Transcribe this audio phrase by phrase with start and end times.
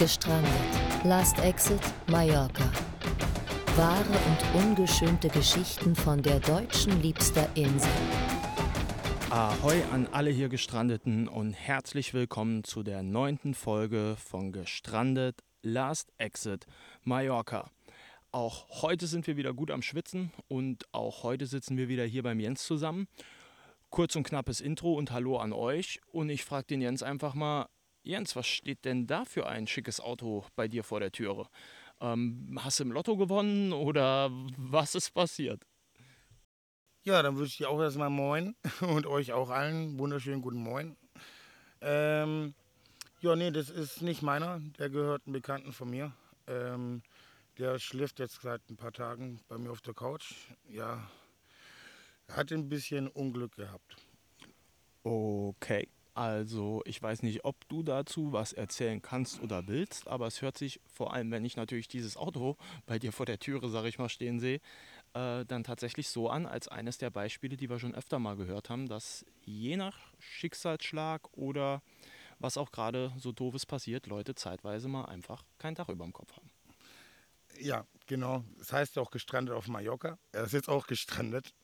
[0.00, 0.50] Gestrandet.
[1.04, 1.78] Last Exit
[2.10, 2.64] Mallorca.
[3.76, 7.90] Wahre und ungeschönte Geschichten von der deutschen liebster Insel.
[9.28, 16.10] Ahoi an alle hier Gestrandeten und herzlich willkommen zu der neunten Folge von Gestrandet Last
[16.16, 16.64] Exit
[17.02, 17.70] Mallorca.
[18.32, 22.22] Auch heute sind wir wieder gut am Schwitzen und auch heute sitzen wir wieder hier
[22.22, 23.06] beim Jens zusammen.
[23.90, 26.00] Kurz und knappes Intro und Hallo an euch.
[26.06, 27.66] Und ich frage den Jens einfach mal,
[28.02, 31.48] Jens, was steht denn da für ein schickes Auto bei dir vor der Türe?
[32.00, 35.62] Ähm, hast du im Lotto gewonnen oder was ist passiert?
[37.02, 40.96] Ja, dann wünsche ich dir auch erstmal Moin und euch auch allen wunderschönen guten Moin.
[41.82, 42.54] Ähm,
[43.20, 46.12] ja, nee, das ist nicht meiner, der gehört einem Bekannten von mir.
[46.46, 47.02] Ähm,
[47.58, 50.34] der schläft jetzt seit ein paar Tagen bei mir auf der Couch.
[50.68, 51.06] Ja,
[52.28, 53.96] hat ein bisschen Unglück gehabt.
[55.02, 55.88] Okay.
[56.14, 60.58] Also, ich weiß nicht, ob du dazu was erzählen kannst oder willst, aber es hört
[60.58, 63.98] sich vor allem, wenn ich natürlich dieses Auto bei dir vor der Türe, sag ich
[63.98, 64.60] mal, stehen sehe,
[65.14, 68.70] äh, dann tatsächlich so an, als eines der Beispiele, die wir schon öfter mal gehört
[68.70, 71.82] haben, dass je nach Schicksalsschlag oder
[72.38, 76.36] was auch gerade so doofes passiert, Leute zeitweise mal einfach kein Dach über dem Kopf
[76.36, 76.50] haben.
[77.58, 78.44] Ja, genau.
[78.58, 80.18] Das heißt auch gestrandet auf Mallorca.
[80.32, 81.54] Er ist jetzt auch gestrandet.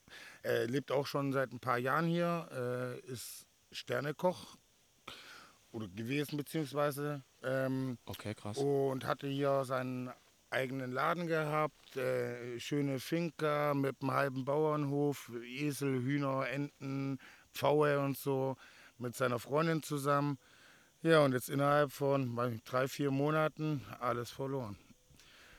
[0.42, 4.56] Er lebt auch schon seit ein paar Jahren hier, äh, ist Sternekoch
[5.72, 7.22] oder gewesen beziehungsweise.
[7.42, 8.58] Ähm, okay, krass.
[8.58, 10.10] Und hatte hier seinen
[10.50, 17.18] eigenen Laden gehabt, äh, schöne Finca mit einem halben Bauernhof, Esel, Hühner, Enten,
[17.52, 18.56] Pfaue und so,
[18.98, 20.38] mit seiner Freundin zusammen.
[21.02, 24.76] Ja, und jetzt innerhalb von drei, vier Monaten alles verloren.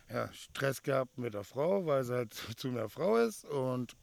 [0.09, 3.45] Ja, Stress gehabt mit der Frau, weil sie halt zu einer Frau ist.
[3.45, 3.95] Und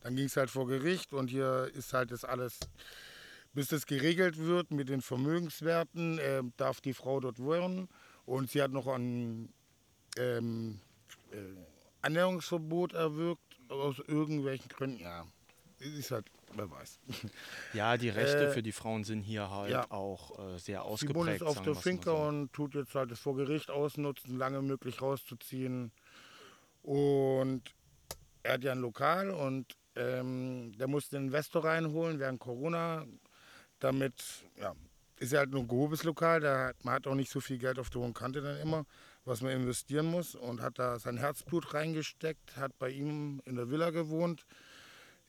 [0.00, 2.58] dann ging es halt vor Gericht und hier ist halt das alles
[3.52, 7.88] bis das geregelt wird mit den Vermögenswerten, äh, darf die Frau dort wohnen.
[8.24, 9.52] Und sie hat noch ein
[10.18, 10.80] ähm,
[11.32, 11.36] äh,
[12.02, 15.00] Annäherungsverbot erwirkt, aus irgendwelchen Gründen.
[15.00, 15.26] Ja,
[15.78, 16.98] ist halt, wer weiß.
[17.72, 19.90] Ja, die Rechte äh, für die Frauen sind hier halt ja.
[19.90, 21.38] auch äh, sehr ausgeprägt.
[21.38, 22.16] Sie wohnt auf der Finca so.
[22.16, 25.92] und tut jetzt halt das vor Gericht ausnutzen, lange möglich rauszuziehen.
[26.82, 27.62] Und
[28.42, 33.06] er hat ja ein Lokal und ähm, der musste einen Investor reinholen während Corona
[33.80, 34.74] damit, ja,
[35.18, 37.78] ist ja halt nur ein gehobes Lokal, da, man hat auch nicht so viel Geld
[37.78, 38.84] auf der hohen Kante dann immer,
[39.24, 43.70] was man investieren muss und hat da sein Herzblut reingesteckt, hat bei ihm in der
[43.70, 44.44] Villa gewohnt.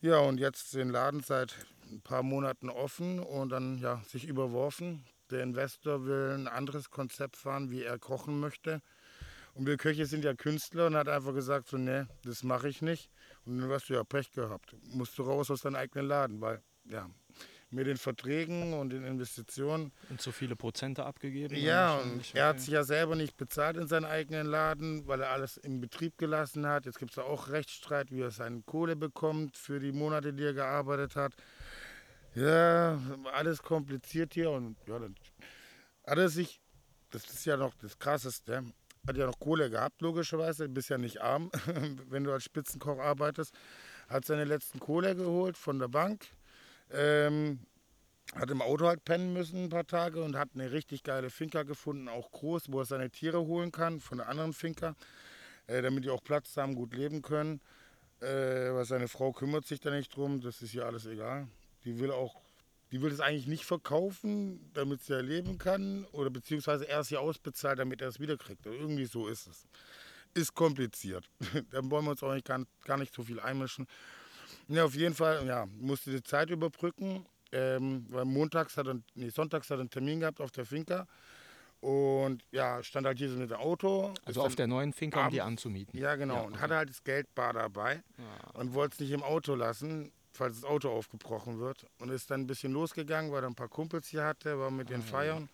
[0.02, 1.56] Ja, und jetzt den Laden seit
[1.92, 5.04] ein paar Monaten offen und dann ja, sich überworfen.
[5.30, 8.82] Der Investor will ein anderes Konzept fahren, wie er kochen möchte.
[9.54, 12.82] Und wir Köche sind ja Künstler und hat einfach gesagt, so, nee, das mache ich
[12.82, 13.12] nicht.
[13.46, 14.76] Und dann hast du ja Pech gehabt.
[14.94, 17.10] Musst du raus aus deinem eigenen Laden, weil, ja,
[17.72, 19.92] mit den Verträgen und den Investitionen.
[20.10, 21.56] Und so viele Prozente abgegeben?
[21.56, 25.30] Ja, und er hat sich ja selber nicht bezahlt in seinen eigenen Laden, weil er
[25.32, 26.86] alles im Betrieb gelassen hat.
[26.86, 30.54] Jetzt gibt es auch Rechtsstreit, wie er seine Kohle bekommt für die Monate, die er
[30.54, 31.34] gearbeitet hat.
[32.36, 33.00] Ja,
[33.34, 35.16] alles kompliziert hier und ja, dann
[36.06, 36.62] hat er sich,
[37.10, 38.64] das ist ja noch das Krasseste,
[39.08, 41.52] hat ja noch Kohle gehabt, logischerweise, du bist ja nicht arm,
[42.10, 43.54] wenn du als Spitzenkoch arbeitest,
[44.08, 46.28] hat seine letzten Kohle geholt von der Bank,
[46.92, 47.60] ähm,
[48.36, 51.64] hat im Auto halt pennen müssen ein paar Tage und hat eine richtig geile Finca
[51.64, 54.96] gefunden, auch groß, wo er seine Tiere holen kann von einer anderen Finca,
[55.68, 57.62] äh, damit die auch Platz haben, gut leben können.
[58.22, 61.48] Äh, weil seine Frau kümmert sich da nicht drum, das ist ihr alles egal.
[61.86, 62.42] Die will auch,
[62.92, 67.12] die will es eigentlich nicht verkaufen, damit sie ja leben kann oder beziehungsweise er es
[67.12, 68.66] ihr ausbezahlt, damit er es wiederkriegt.
[68.66, 69.68] irgendwie so ist es.
[70.34, 71.30] Ist kompliziert.
[71.72, 73.88] da wollen wir uns auch nicht, gar, gar nicht so viel einmischen.
[74.70, 77.26] Ja, auf jeden Fall, ja, musste die Zeit überbrücken.
[77.52, 81.08] Ähm, weil montags hat er, nee, sonntags hat er einen Termin gehabt auf der Finca.
[81.82, 84.14] Und ja, stand halt hier so mit dem Auto.
[84.26, 85.98] Also auf der neuen Finca, um die anzumieten.
[85.98, 86.36] Ja, genau.
[86.36, 86.48] Ja, okay.
[86.48, 88.60] Und hatte halt das Geldbar dabei ja.
[88.60, 91.88] und wollte es nicht im Auto lassen, falls das Auto aufgebrochen wird.
[92.00, 94.90] Und ist dann ein bisschen losgegangen, weil er ein paar Kumpels hier hatte, war mit
[94.90, 95.50] den oh, feiern.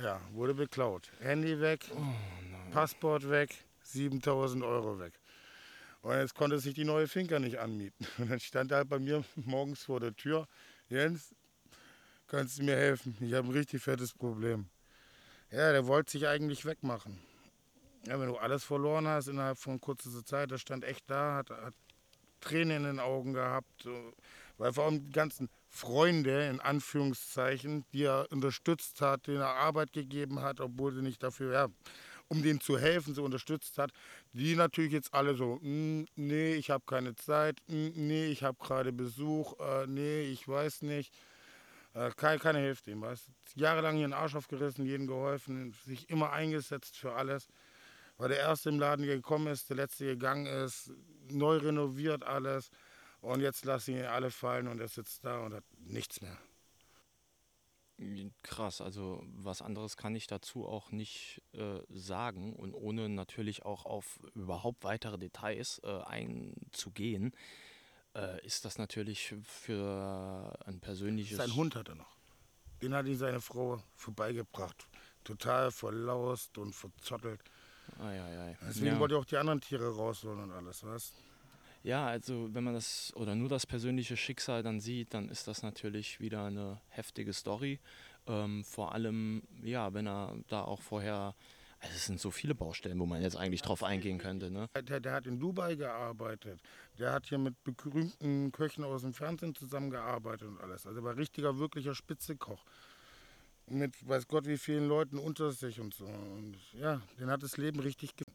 [0.00, 1.10] Ja, wurde beklaut.
[1.20, 5.14] Handy weg, oh, Passport weg, 7000 Euro weg.
[6.02, 8.06] Und jetzt konnte sich die neue Finca nicht anmieten.
[8.18, 10.46] Und dann stand er halt bei mir morgens vor der Tür,
[10.88, 11.34] Jens,
[12.26, 13.16] kannst du mir helfen?
[13.20, 14.68] Ich habe ein richtig fettes Problem.
[15.50, 17.18] Ja, der wollte sich eigentlich wegmachen.
[18.06, 21.50] Ja, wenn du alles verloren hast innerhalb von kurzer Zeit, der stand echt da, hat,
[21.50, 21.74] hat
[22.40, 23.86] Tränen in den Augen gehabt,
[24.58, 29.92] weil vor allem die ganzen Freunde, in Anführungszeichen, die er unterstützt hat, denen er Arbeit
[29.92, 31.68] gegeben hat, obwohl sie nicht dafür, ja,
[32.32, 33.92] um denen zu helfen, so unterstützt hat,
[34.32, 38.56] die natürlich jetzt alle so, hm, nee, ich habe keine Zeit, hm, nee, ich habe
[38.58, 41.14] gerade Besuch, äh, nee, ich weiß nicht.
[41.92, 43.02] Äh, keine, keine hilft ihm.
[43.02, 43.28] Weißt?
[43.54, 47.48] Jahrelang hier den Arsch aufgerissen, jedem geholfen, sich immer eingesetzt für alles.
[48.16, 50.90] War der Erste im Laden, gekommen ist, der Letzte gegangen ist,
[51.28, 52.70] neu renoviert alles.
[53.20, 56.38] Und jetzt lassen ihn alle fallen und er sitzt da und hat nichts mehr.
[58.42, 63.84] Krass, also was anderes kann ich dazu auch nicht äh, sagen und ohne natürlich auch
[63.86, 67.32] auf überhaupt weitere Details äh, einzugehen,
[68.14, 71.38] äh, ist das natürlich für ein persönliches.
[71.38, 72.16] Sein Hund hat er noch.
[72.82, 74.86] Den hat ihm seine Frau vorbeigebracht.
[75.24, 77.40] Total verlaust und verzottelt.
[78.00, 78.58] Ei, ei, ei.
[78.62, 78.98] Deswegen Ja.
[78.98, 81.12] wollte er auch die anderen Tiere rausholen und alles, was?
[81.82, 85.62] Ja, also wenn man das oder nur das persönliche Schicksal dann sieht, dann ist das
[85.62, 87.80] natürlich wieder eine heftige Story.
[88.26, 91.34] Ähm, vor allem, ja, wenn er da auch vorher,
[91.80, 94.68] also es sind so viele Baustellen, wo man jetzt eigentlich drauf eingehen könnte, ne?
[94.80, 96.60] Der, der hat in Dubai gearbeitet.
[97.00, 100.86] Der hat hier mit berühmten Köchen aus dem Fernsehen zusammengearbeitet und alles.
[100.86, 102.64] Also war richtiger, wirklicher Spitzekoch.
[103.66, 106.04] Mit weiß Gott wie vielen Leuten unter sich und so.
[106.04, 108.14] Und ja, den hat das Leben richtig.
[108.14, 108.26] Ge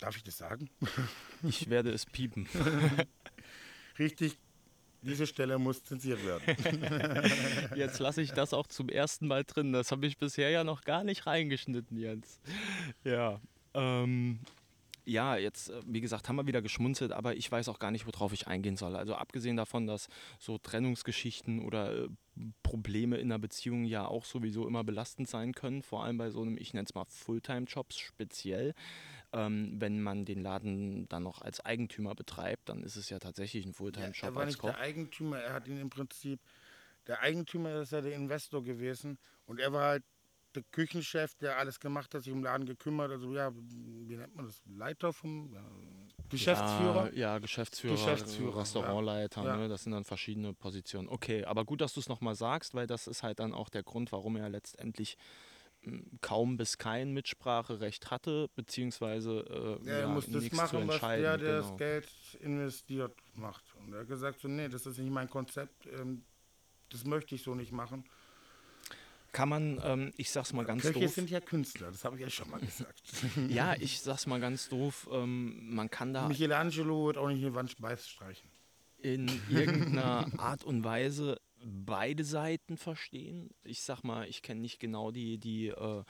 [0.00, 0.68] Darf ich das sagen?
[1.42, 2.46] Ich werde es piepen.
[3.98, 4.36] Richtig.
[5.02, 6.44] Diese Stelle muss zensiert werden.
[7.74, 9.72] Jetzt lasse ich das auch zum ersten Mal drin.
[9.72, 12.40] Das habe ich bisher ja noch gar nicht reingeschnitten, Jens.
[13.04, 13.40] Ja.
[13.72, 14.40] Ähm,
[15.06, 18.06] ja, jetzt, äh, wie gesagt, haben wir wieder geschmunzelt, aber ich weiß auch gar nicht,
[18.06, 18.94] worauf ich eingehen soll.
[18.94, 20.08] Also abgesehen davon, dass
[20.38, 22.08] so Trennungsgeschichten oder äh,
[22.62, 26.42] Probleme in einer Beziehung ja auch sowieso immer belastend sein können, vor allem bei so
[26.42, 28.74] einem, ich nenne es mal Fulltime-Jobs speziell.
[29.32, 33.64] Ähm, wenn man den Laden dann noch als Eigentümer betreibt, dann ist es ja tatsächlich
[33.64, 34.70] ein er Fulltime-Job war als nicht Koch.
[34.70, 36.40] der Eigentümer, er hat ihn im Prinzip.
[37.06, 40.04] Der Eigentümer ist ja der Investor gewesen und er war halt
[40.54, 43.10] der Küchenchef, der alles gemacht hat, sich um den Laden gekümmert.
[43.10, 44.62] Also ja, wie nennt man das?
[44.66, 45.62] Leiter vom ja,
[46.28, 47.10] Geschäftsführer.
[47.12, 49.56] Ja, ja Geschäftsführer, Geschäftsführer, Restaurantleiter, ja.
[49.56, 49.68] Ne?
[49.68, 51.08] das sind dann verschiedene Positionen.
[51.08, 53.82] Okay, aber gut, dass du es nochmal sagst, weil das ist halt dann auch der
[53.82, 55.16] Grund, warum er letztendlich
[56.20, 61.00] kaum bis kein Mitspracherecht hatte, beziehungsweise äh, Ja, er muss das nichts machen, zu was
[61.00, 61.68] der, der genau.
[61.70, 62.08] das Geld
[62.40, 63.64] investiert, macht.
[63.76, 66.22] Und er hat gesagt, so, nee, das ist nicht mein Konzept, ähm,
[66.90, 68.04] das möchte ich so nicht machen.
[69.32, 72.22] Kann man, ähm, ich sag's mal ganz Köche doof, sind ja Künstler, das habe ich
[72.22, 73.00] ja schon mal gesagt.
[73.48, 77.54] ja, ich sag's mal ganz doof, ähm, man kann da Michelangelo wird auch nicht eine
[77.54, 78.50] Wand weiß streichen.
[78.98, 83.50] in irgendeiner Art und Weise beide Seiten verstehen.
[83.64, 86.04] Ich sag mal, ich kenne nicht genau die, die äh,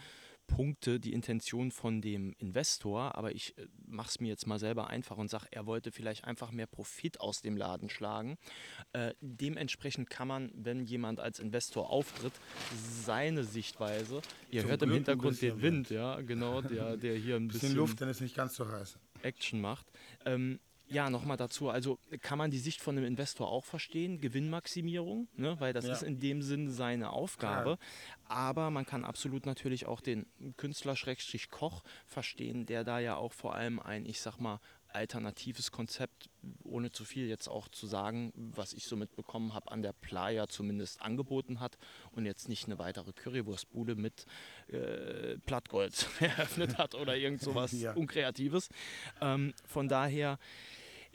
[0.50, 4.88] Punkte, die Intention von dem Investor, aber ich äh, mache es mir jetzt mal selber
[4.88, 8.36] einfach und sage, er wollte vielleicht einfach mehr Profit aus dem Laden schlagen.
[8.92, 12.32] Äh, dementsprechend kann man, wenn jemand als Investor auftritt,
[13.04, 17.46] seine Sichtweise, ihr Zum hört im Hintergrund den Wind, ja, genau, der, der hier ein
[17.46, 18.98] Bisschen bisschen Luft, dann ist nicht ganz so heiß.
[19.22, 19.86] Action macht.
[20.24, 20.58] Ähm,
[20.90, 25.58] ja, nochmal dazu, also kann man die Sicht von einem Investor auch verstehen, Gewinnmaximierung, ne?
[25.60, 25.92] weil das Ja.
[25.92, 27.78] ist in dem Sinn seine Aufgabe.
[28.24, 30.26] Aber man kann absolut natürlich auch den
[30.56, 34.60] Künstler-Koch verstehen, der da ja auch vor allem ein, ich sag mal,
[34.92, 36.28] alternatives Konzept,
[36.64, 40.48] ohne zu viel jetzt auch zu sagen, was ich so mitbekommen habe, an der Playa
[40.48, 41.78] zumindest angeboten hat
[42.10, 44.26] und jetzt nicht eine weitere Currywurstbude mit
[44.66, 47.92] äh, Plattgold eröffnet hat oder irgend sowas Ja.
[47.94, 48.68] Unkreatives.
[49.20, 50.38] Ähm, von daher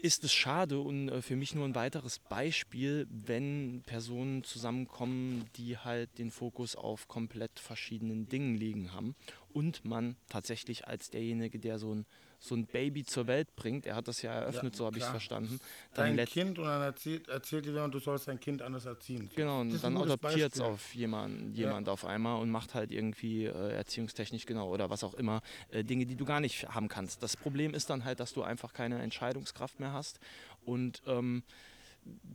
[0.05, 5.79] ist es schade und äh, für mich nur ein weiteres Beispiel, wenn Personen zusammenkommen, die
[5.79, 9.15] halt den Fokus auf komplett verschiedenen Dingen liegen haben
[9.51, 12.05] und man tatsächlich als derjenige, der so ein,
[12.39, 15.03] so ein Baby zur Welt bringt, er hat das ja eröffnet, Ja, so habe ich
[15.03, 15.59] es verstanden,
[15.93, 18.85] dann Dein let- Kind und dann erzählt, erzählt dir jemand, du sollst dein Kind anders
[18.85, 19.29] erziehen.
[19.35, 23.45] Genau, und dann ein adoptiert es auf jemand, jemand auf einmal und macht halt irgendwie
[23.45, 27.23] äh, erziehungstechnisch genau oder was auch immer äh, Dinge, die du gar nicht haben kannst.
[27.23, 30.19] Das Problem ist dann halt, dass du einfach keine Entscheidungskraft mehr hast
[30.65, 31.43] und ähm,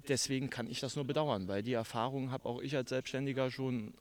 [0.08, 3.94] deswegen kann ich das nur bedauern, weil die Erfahrung habe auch ich als Selbstständiger schon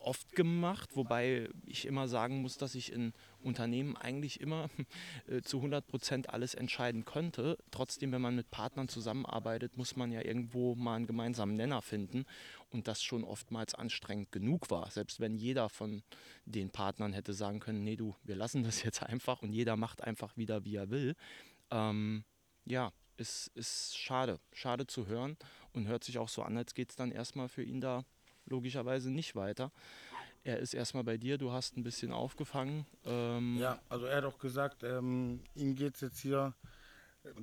[0.00, 3.12] oft gemacht, wobei ich immer sagen muss, dass ich in
[3.44, 4.68] Unternehmen eigentlich immer
[5.28, 7.58] äh, zu 100 Prozent alles entscheiden könnte.
[7.70, 12.24] Trotzdem, wenn man mit Partnern zusammenarbeitet, muss man ja irgendwo mal einen gemeinsamen Nenner finden
[12.70, 14.90] und das schon oftmals anstrengend genug war.
[14.90, 16.02] Selbst wenn jeder von
[16.44, 20.02] den Partnern hätte sagen können, nee du, wir lassen das jetzt einfach und jeder macht
[20.02, 21.14] einfach wieder, wie er will.
[21.70, 22.24] Ähm,
[22.64, 25.36] ja, ist, ist schade, schade zu hören
[25.72, 28.04] und hört sich auch so an, als geht es dann erstmal für ihn da
[28.46, 29.72] logischerweise nicht weiter.
[30.44, 32.86] Er ist erstmal bei dir, du hast ein bisschen aufgefangen.
[33.06, 36.52] Ähm, Ja, also er hat auch gesagt, ähm, ihm geht es jetzt hier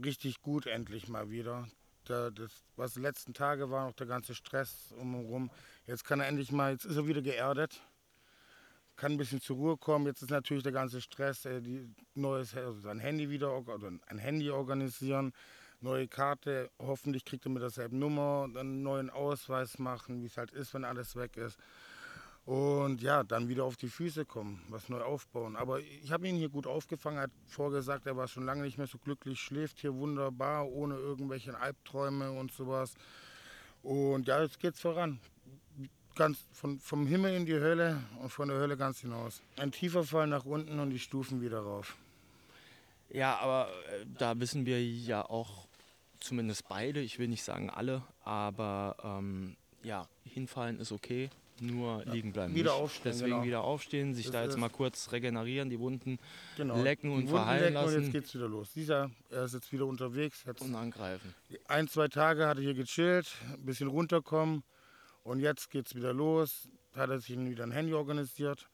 [0.06, 1.68] richtig gut endlich mal wieder.
[2.08, 5.50] Der, das, was die letzten Tage war, auch der ganze Stress umherum.
[5.88, 7.82] Jetzt kann er endlich mal, jetzt ist er wieder geerdet,
[8.98, 10.06] kann ein bisschen zur Ruhe kommen.
[10.06, 14.18] Jetzt ist natürlich der ganze Stress, äh, die neues, also sein Handy wieder, oder ein
[14.20, 15.34] Handy organisieren,
[15.80, 20.38] neue Karte, hoffentlich kriegt er mit derselben Nummer, dann einen neuen Ausweis machen, wie es
[20.38, 21.58] halt ist, wenn alles weg ist.
[22.46, 25.56] Und ja, dann wieder auf die Füße kommen, was neu aufbauen.
[25.56, 28.78] Aber ich habe ihn hier gut aufgefangen, er hat vorgesagt, er war schon lange nicht
[28.78, 32.96] mehr so glücklich, schläft hier wunderbar, ohne irgendwelche Albträume und sowas.
[33.84, 35.20] Und ja, jetzt geht's voran.
[36.16, 39.42] Ganz von, vom Himmel in die Hölle und von der Hölle ganz hinaus.
[39.58, 41.96] Ein tiefer Fall nach unten und die Stufen wieder rauf.
[43.10, 45.68] Ja, aber äh, da wissen wir ja auch
[46.20, 51.30] zumindest beide, ich will nicht sagen alle, aber ähm, ja, hinfallen ist okay,
[51.60, 52.56] nur ja, liegen bleiben.
[52.56, 53.12] Wieder aufstehen.
[53.12, 53.44] Deswegen genau.
[53.44, 56.20] wieder aufstehen, sich das da jetzt mal kurz regenerieren, die Wunden
[56.58, 56.82] genau.
[56.82, 57.96] lecken und Wunden verheilen lecken lassen.
[57.96, 58.72] Und jetzt geht's wieder los.
[58.74, 60.44] Dieser, er ist jetzt wieder unterwegs.
[60.46, 61.34] Jetzt und angreifen.
[61.68, 64.64] Ein, zwei Tage hat er hier gechillt, ein bisschen runterkommen
[65.24, 66.70] und jetzt geht's wieder los.
[66.96, 68.68] Hat er sich wieder ein Handy organisiert.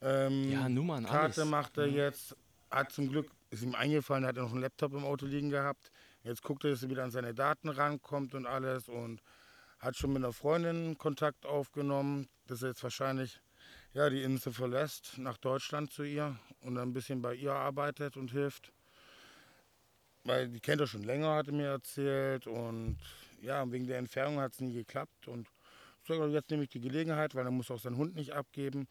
[0.00, 1.50] Ähm, ja, Nummern, Karte alles.
[1.50, 2.36] macht er jetzt.
[2.70, 5.90] Hat zum Glück, ist ihm eingefallen, hat er noch einen Laptop im Auto liegen gehabt.
[6.24, 9.22] Jetzt guckt er, dass er wieder an seine Daten rankommt und alles und
[9.78, 13.40] hat schon mit einer Freundin Kontakt aufgenommen, dass er jetzt wahrscheinlich
[13.92, 18.30] ja, die Insel verlässt, nach Deutschland zu ihr und ein bisschen bei ihr arbeitet und
[18.30, 18.72] hilft.
[20.24, 22.46] Weil die kennt er schon länger, hat er mir erzählt.
[22.46, 22.98] Und
[23.40, 25.28] ja, wegen der Entfernung hat es nie geklappt.
[25.28, 25.48] Und
[26.08, 28.86] jetzt nehme ich die Gelegenheit, weil er muss auch seinen Hund nicht abgeben.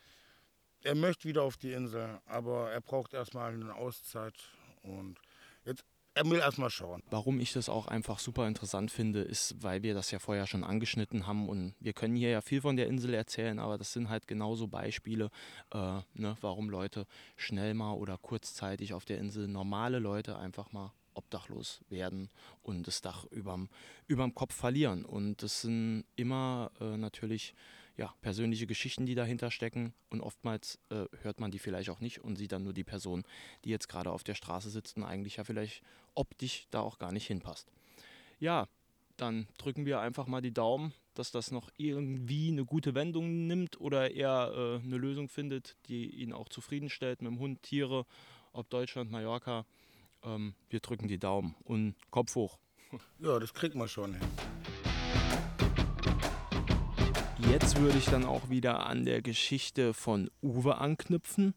[0.81, 4.35] Er möchte wieder auf die Insel, aber er braucht erstmal eine Auszeit.
[4.81, 5.19] Und
[5.65, 5.83] jetzt
[6.15, 7.03] er will erstmal schauen.
[7.09, 10.63] Warum ich das auch einfach super interessant finde, ist, weil wir das ja vorher schon
[10.63, 14.09] angeschnitten haben und wir können hier ja viel von der Insel erzählen, aber das sind
[14.09, 15.29] halt genauso Beispiele,
[15.71, 17.05] äh, ne, warum Leute
[17.35, 22.29] schnell mal oder kurzzeitig auf der Insel normale Leute einfach mal obdachlos werden
[22.61, 23.69] und das Dach überm,
[24.07, 25.05] überm Kopf verlieren.
[25.05, 27.55] Und das sind immer äh, natürlich
[27.97, 29.93] ja, persönliche Geschichten, die dahinter stecken.
[30.09, 33.23] Und oftmals äh, hört man die vielleicht auch nicht und sieht dann nur die Person,
[33.63, 35.81] die jetzt gerade auf der Straße sitzt und eigentlich ja vielleicht
[36.13, 37.71] optisch da auch gar nicht hinpasst.
[38.39, 38.67] Ja,
[39.17, 43.79] dann drücken wir einfach mal die Daumen, dass das noch irgendwie eine gute Wendung nimmt
[43.79, 48.05] oder er äh, eine Lösung findet, die ihn auch zufriedenstellt mit dem Hund, Tiere,
[48.51, 49.65] ob Deutschland, Mallorca.
[50.23, 52.59] Ähm, wir drücken die Daumen und Kopf hoch.
[53.19, 54.27] Ja, das kriegt man schon hin.
[57.37, 61.53] Jetzt würde ich dann auch wieder an der Geschichte von Uwe anknüpfen.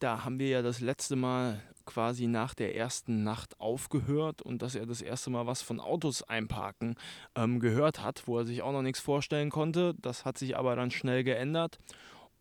[0.00, 4.74] Da haben wir ja das letzte Mal quasi nach der ersten Nacht aufgehört und dass
[4.74, 6.96] er das erste Mal was von Autos einparken
[7.36, 9.94] ähm, gehört hat, wo er sich auch noch nichts vorstellen konnte.
[10.00, 11.78] Das hat sich aber dann schnell geändert.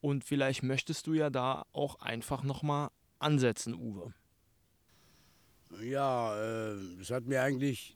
[0.01, 4.13] Und vielleicht möchtest du ja da auch einfach nochmal ansetzen, Uwe.
[5.83, 7.95] Ja, äh, es hat mir eigentlich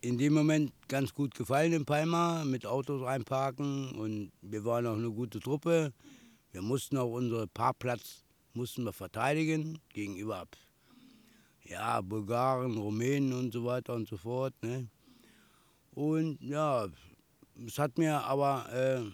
[0.00, 4.96] in dem Moment ganz gut gefallen in Palma, mit Autos einparken und wir waren auch
[4.96, 5.92] eine gute Truppe.
[6.52, 8.24] Wir mussten auch unseren Parkplatz
[8.56, 10.46] mussten wir verteidigen gegenüber
[11.64, 14.54] ja, Bulgaren, Rumänen und so weiter und so fort.
[14.62, 14.88] Ne?
[15.92, 16.88] Und ja,
[17.66, 19.10] es hat mir aber äh,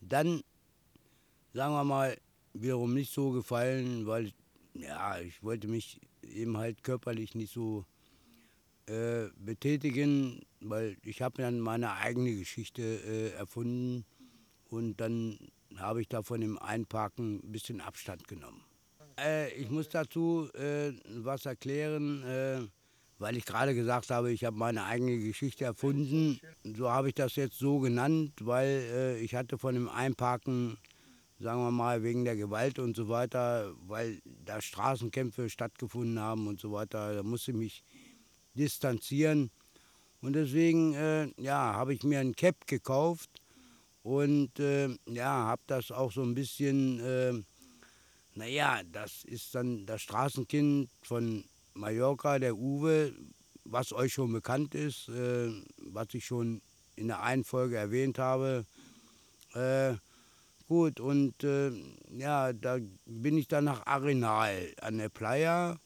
[0.00, 0.42] dann,
[1.52, 2.16] sagen wir mal,
[2.52, 4.32] wiederum nicht so gefallen, weil
[4.74, 7.84] ja, ich wollte mich eben halt körperlich nicht so
[8.88, 14.04] äh, betätigen, weil ich habe dann meine eigene Geschichte äh, erfunden
[14.70, 15.38] und dann
[15.76, 18.62] habe ich da von dem Einparken ein bisschen Abstand genommen.
[19.18, 22.60] Äh, ich muss dazu äh, was erklären, äh,
[23.18, 26.38] weil ich gerade gesagt habe, ich habe meine eigene Geschichte erfunden.
[26.64, 30.78] So habe ich das jetzt so genannt, weil ich hatte von dem Einparken
[31.40, 36.60] sagen wir mal, wegen der Gewalt und so weiter, weil da Straßenkämpfe stattgefunden haben und
[36.60, 37.84] so weiter, da musste ich mich
[38.54, 39.50] distanzieren.
[40.20, 43.30] Und deswegen äh, ja, habe ich mir ein Cap gekauft
[44.02, 47.32] und äh, ja, habe das auch so ein bisschen, äh,
[48.34, 53.14] naja, das ist dann das Straßenkind von Mallorca, der Uwe,
[53.64, 56.62] was euch schon bekannt ist, äh, was ich schon
[56.96, 58.64] in der einen Folge erwähnt habe.
[59.54, 59.94] Äh,
[60.66, 61.70] gut, und äh,
[62.10, 65.78] ja, da bin ich dann nach Arenal an der Playa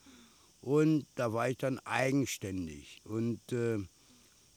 [0.62, 3.02] und da war ich dann eigenständig.
[3.04, 3.78] Und äh,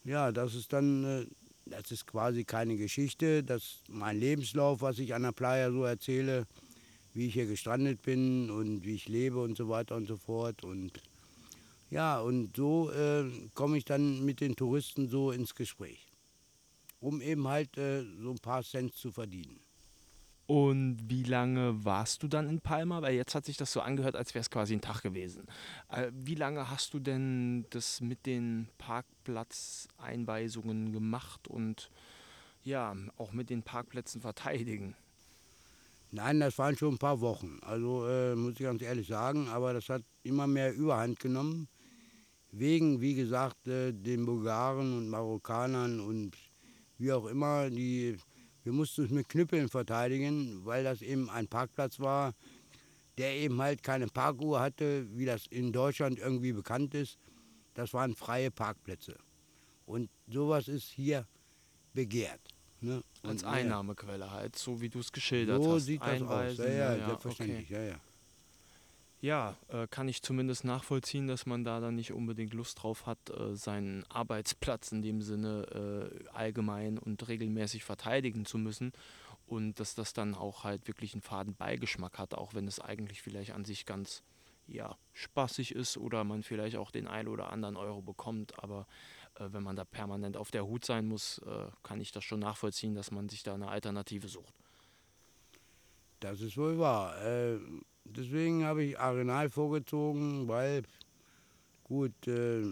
[0.05, 1.25] ja, das ist dann, äh,
[1.65, 5.83] das ist quasi keine Geschichte, das ist mein Lebenslauf, was ich an der Playa so
[5.83, 6.45] erzähle,
[7.13, 10.63] wie ich hier gestrandet bin und wie ich lebe und so weiter und so fort.
[10.63, 11.01] Und
[11.89, 16.11] ja, und so äh, komme ich dann mit den Touristen so ins Gespräch,
[16.99, 19.64] um eben halt äh, so ein paar Cent zu verdienen.
[20.47, 23.01] Und wie lange warst du dann in Palma?
[23.01, 25.47] Weil jetzt hat sich das so angehört, als wäre es quasi ein Tag gewesen.
[25.89, 31.89] Äh, wie lange hast du denn das mit den Parkplatzeinweisungen gemacht und
[32.63, 34.93] ja, auch mit den Parkplätzen verteidigen?
[36.11, 37.57] Nein, das waren schon ein paar Wochen.
[37.61, 41.67] Also äh, muss ich ganz ehrlich sagen, aber das hat immer mehr Überhand genommen.
[42.51, 46.37] wegen, wie gesagt, äh, den Bulgaren und Marokkanern und
[46.97, 48.17] wie auch immer, die,
[48.65, 52.33] wir mussten uns mit Knüppeln verteidigen, weil das eben ein Parkplatz war,
[53.17, 57.19] der eben halt keine Parkuhr hatte, wie das in Deutschland irgendwie bekannt ist.
[57.75, 59.17] Das waren freie Parkplätze.
[59.85, 61.27] Und sowas ist hier
[61.93, 62.41] begehrt.
[62.81, 63.03] Ne?
[63.21, 65.85] Als Einnahmequelle halt, so wie du es geschildert so hast.
[65.85, 66.21] sieht das aus.
[66.21, 67.69] Einweisen, Ja, ja, ja, selbstverständlich.
[67.69, 67.99] Ja, ja.
[69.25, 73.31] Ja, äh, kann ich zumindest nachvollziehen, dass man da dann nicht unbedingt Lust drauf hat,
[73.31, 78.93] äh, seinen Arbeitsplatz in dem Sinne äh, allgemein und regelmäßig verteidigen zu müssen
[79.47, 83.23] und dass das dann auch halt wirklich einen faden Beigeschmack hat, auch wenn es eigentlich
[83.23, 84.21] vielleicht an sich ganz
[84.67, 88.85] ja, spaßig ist oder man vielleicht auch den ein oder anderen Euro bekommt, aber
[89.39, 92.41] äh, wenn man da permanent auf der Hut sein muss, äh, kann ich das schon
[92.41, 94.53] nachvollziehen, dass man sich da eine Alternative sucht.
[96.19, 97.19] Das ist wohl wahr.
[97.25, 97.57] Äh,
[98.05, 100.83] deswegen habe ich Arenal vorgezogen, weil,
[101.83, 102.63] gut, äh,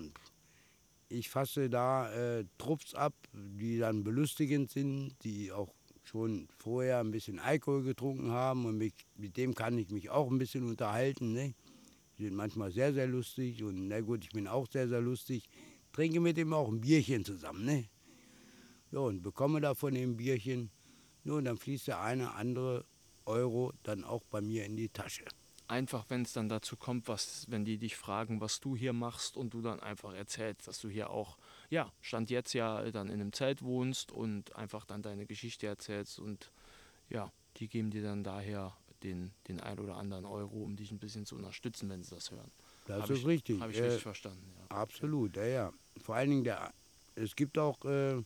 [1.10, 5.74] ich fasse da äh, Trupps ab, die dann belustigend sind, die auch
[6.04, 10.30] schon vorher ein bisschen Alkohol getrunken haben und mich, mit dem kann ich mich auch
[10.30, 11.34] ein bisschen unterhalten.
[11.34, 11.54] Ne?
[12.18, 15.50] Die sind manchmal sehr, sehr lustig und na gut, ich bin auch sehr, sehr lustig.
[15.92, 17.66] Trinke mit dem auch ein Bierchen zusammen.
[17.66, 17.86] Ne?
[18.92, 20.72] Ja, und bekomme da von dem Bierchen.
[21.24, 22.86] Nun, dann fließt der eine andere
[23.25, 25.25] Euro dann auch bei mir in die Tasche.
[25.68, 29.38] einfach, wenn es dann dazu kommt, was, wenn die dich fragen, was du hier machst
[29.38, 31.38] und du dann einfach erzählst, dass du hier auch,
[31.70, 36.20] ja, Stand jetzt ja dann in einem Zelt wohnst und einfach dann deine Geschichte erzählst
[36.20, 36.51] und
[37.10, 41.00] ja, die geben dir dann daher den, den ein oder anderen Euro, um dich ein
[41.00, 42.51] bisschen zu unterstützen, wenn sie das hören.
[42.86, 43.62] Das Hab ist ich, richtig.
[43.62, 44.75] Habe ich Äh, richtig verstanden, ja.
[44.75, 45.74] Absolut, ja, ja.
[45.98, 46.74] Vor allen Dingen, der,
[47.15, 48.22] es gibt auch äh,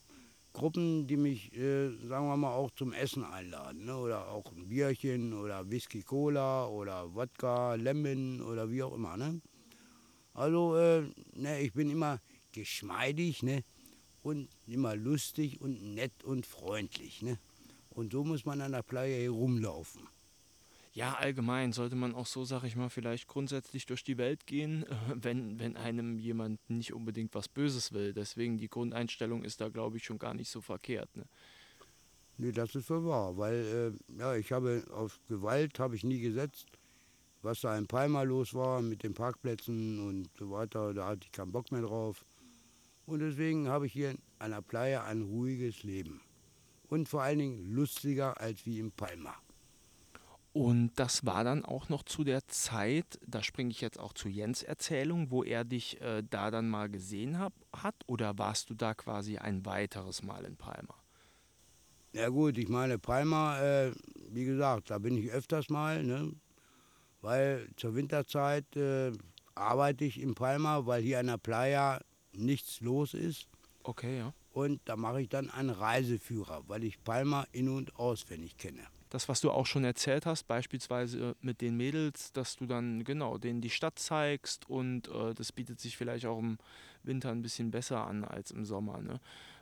[0.57, 3.85] Gruppen, die mich, äh, sagen wir mal, auch zum Essen einladen.
[3.85, 3.95] Ne?
[3.95, 9.17] Oder auch ein Bierchen oder Whisky Cola oder Wodka, Lemon oder wie auch immer.
[9.17, 9.39] Ne?
[10.33, 11.03] Also, äh,
[11.35, 12.19] ne, ich bin immer
[12.51, 13.63] geschmeidig ne?
[14.23, 17.21] und immer lustig und nett und freundlich.
[17.21, 17.37] Ne?
[17.91, 20.07] Und so muss man an der Playa herumlaufen.
[20.97, 24.83] Ja, allgemein sollte man auch so, sag ich mal, vielleicht grundsätzlich durch die Welt gehen,
[25.13, 28.13] wenn, wenn einem jemand nicht unbedingt was Böses will.
[28.13, 31.15] Deswegen die Grundeinstellung ist da, glaube ich, schon gar nicht so verkehrt.
[31.15, 31.25] Ne?
[32.39, 36.19] Nee, das ist so wahr, weil äh, ja, ich habe auf Gewalt habe ich nie
[36.19, 36.65] gesetzt.
[37.43, 41.31] Was da in Palma los war mit den Parkplätzen und so weiter, da hatte ich
[41.31, 42.25] keinen Bock mehr drauf.
[43.05, 46.21] Und deswegen habe ich hier an der Playa ein ruhiges Leben.
[46.89, 49.35] Und vor allen Dingen lustiger als wie in Palma.
[50.57, 54.27] Und das war dann auch noch zu der Zeit, da springe ich jetzt auch zu
[54.27, 58.73] Jens Erzählung, wo er dich äh, da dann mal gesehen hab, hat oder warst du
[58.73, 60.95] da quasi ein weiteres Mal in Palma?
[62.11, 63.91] Ja gut, ich meine Palma, äh,
[64.31, 66.31] wie gesagt, da bin ich öfters mal, ne?
[67.21, 69.11] weil zur Winterzeit äh,
[69.53, 73.47] arbeite ich in Palma, weil hier an der Playa nichts los ist.
[73.83, 74.33] Okay, ja.
[74.53, 78.87] Und da mache ich dann einen Reiseführer, weil ich Palma in- und auswendig kenne.
[79.09, 83.37] Das, was du auch schon erzählt hast, beispielsweise mit den Mädels, dass du dann genau
[83.37, 86.57] denen die Stadt zeigst und äh, das bietet sich vielleicht auch im
[87.03, 89.19] Winter ein bisschen besser an als im Sommer, ne?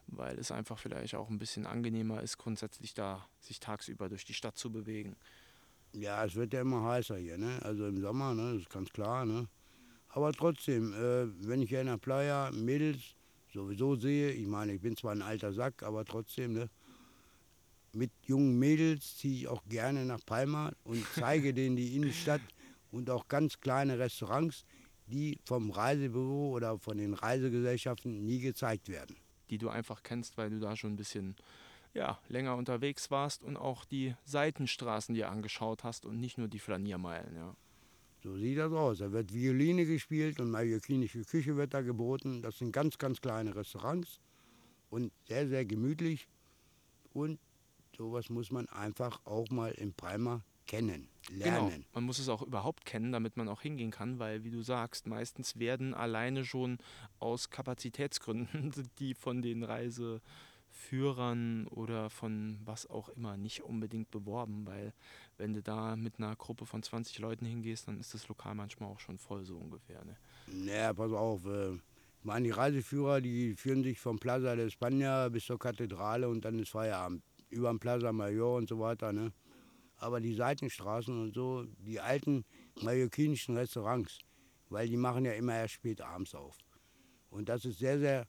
[0.07, 4.33] weil es einfach vielleicht auch ein bisschen angenehmer ist, grundsätzlich da sich tagsüber durch die
[4.33, 5.15] Stadt zu bewegen.
[5.93, 7.59] Ja, es wird ja immer heißer hier, ne?
[7.61, 8.53] also im Sommer, ne?
[8.53, 9.25] das ist ganz klar.
[9.25, 9.47] Ne?
[10.09, 13.15] Aber trotzdem, äh, wenn ich hier in der Playa Mädels
[13.53, 16.69] sowieso sehe, ich meine, ich bin zwar ein alter Sack, aber trotzdem, ne?
[17.95, 22.41] Mit jungen Mädels ziehe ich auch gerne nach Palma und zeige denen die Innenstadt
[22.91, 24.65] und auch ganz kleine Restaurants,
[25.07, 29.17] die vom Reisebüro oder von den Reisegesellschaften nie gezeigt werden.
[29.51, 31.35] die du einfach kennst, weil du da schon ein bisschen
[31.93, 36.59] ja, länger unterwegs warst und auch die Seitenstraßen dir angeschaut hast und nicht nur die
[36.59, 37.35] Flaniermeilen.
[37.35, 37.55] Ja.
[38.23, 38.97] So sieht das aus.
[38.97, 42.41] Da wird Violine gespielt und mallorquinische Küche wird da geboten.
[42.41, 44.19] Das sind ganz, ganz kleine Restaurants
[44.89, 46.27] und sehr, sehr gemütlich.
[47.13, 47.39] Und
[47.95, 51.69] sowas muss man einfach auch mal in Palma kennen, lernen.
[51.69, 51.85] Genau.
[51.93, 55.07] Man muss es auch überhaupt kennen, damit man auch hingehen kann, weil, wie du sagst,
[55.07, 56.77] meistens werden alleine schon
[57.19, 64.93] aus Kapazitätsgründen die von den Reiseführern oder von was auch immer nicht unbedingt beworben, weil
[65.37, 68.89] wenn du da mit einer Gruppe von 20 Leuten hingehst, dann ist das Lokal manchmal
[68.89, 70.03] auch schon voll so ungefähr.
[70.03, 70.17] Ne?
[70.47, 71.45] Naja, pass auf.
[71.45, 76.27] Äh, ich meine, die Reiseführer, die führen sich vom Plaza de España bis zur Kathedrale
[76.27, 77.21] und dann ist Feierabend.
[77.55, 79.13] Über den Plaza Mayor und so weiter.
[79.13, 79.31] Ne?
[79.97, 82.43] Aber die Seitenstraßen und so, die alten
[82.81, 84.19] mallorquinischen Restaurants,
[84.69, 86.57] weil die machen ja immer erst spät abends auf.
[87.29, 88.27] Und das ist sehr, sehr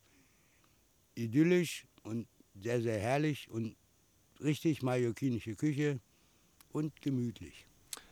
[1.14, 3.76] idyllisch und sehr, sehr herrlich und
[4.40, 6.00] richtig mallorquinische Küche
[6.72, 7.66] und gemütlich.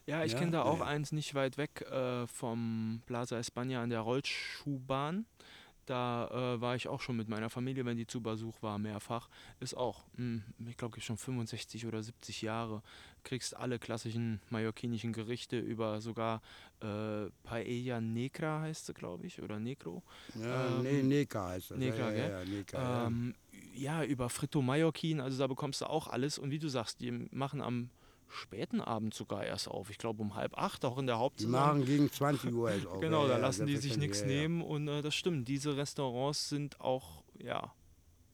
[0.07, 0.87] Ja, ich Ja, kenne da auch ja.
[0.87, 5.27] eins nicht weit weg äh, vom Plaza España an der Rollschuhbahn.
[5.87, 9.29] Da äh, war ich auch schon mit meiner Familie, wenn die zu Besuch war, mehrfach.
[9.61, 12.83] Ist auch, mh, ich glaube, schon 65 oder 70 Jahre.
[13.23, 16.43] Kriegst alle klassischen mallorquinischen Gerichte über sogar
[16.81, 20.03] äh, Paella Negra heißt sie, glaube ich, oder Negro.
[20.41, 21.79] Ja, Ähm, nee, Neka heißt das.
[21.79, 23.07] Neka, ja, ja, ja, Neka, ja.
[23.07, 23.35] Ähm,
[23.75, 26.39] ja, über Fritto Mallorquin, also da bekommst du auch alles.
[26.39, 27.91] Und wie du sagst, die machen am
[28.35, 29.91] späten Abend sogar erst auf.
[29.91, 31.53] Ich glaube um halb acht, auch in der Die Hauptsaison.
[31.53, 33.01] machen gegen 20 Uhr jetzt auf.
[33.01, 35.49] Genau, da ja, lassen die sich nichts nehmen und äh, das stimmt.
[35.49, 37.73] Diese Restaurants sind auch ja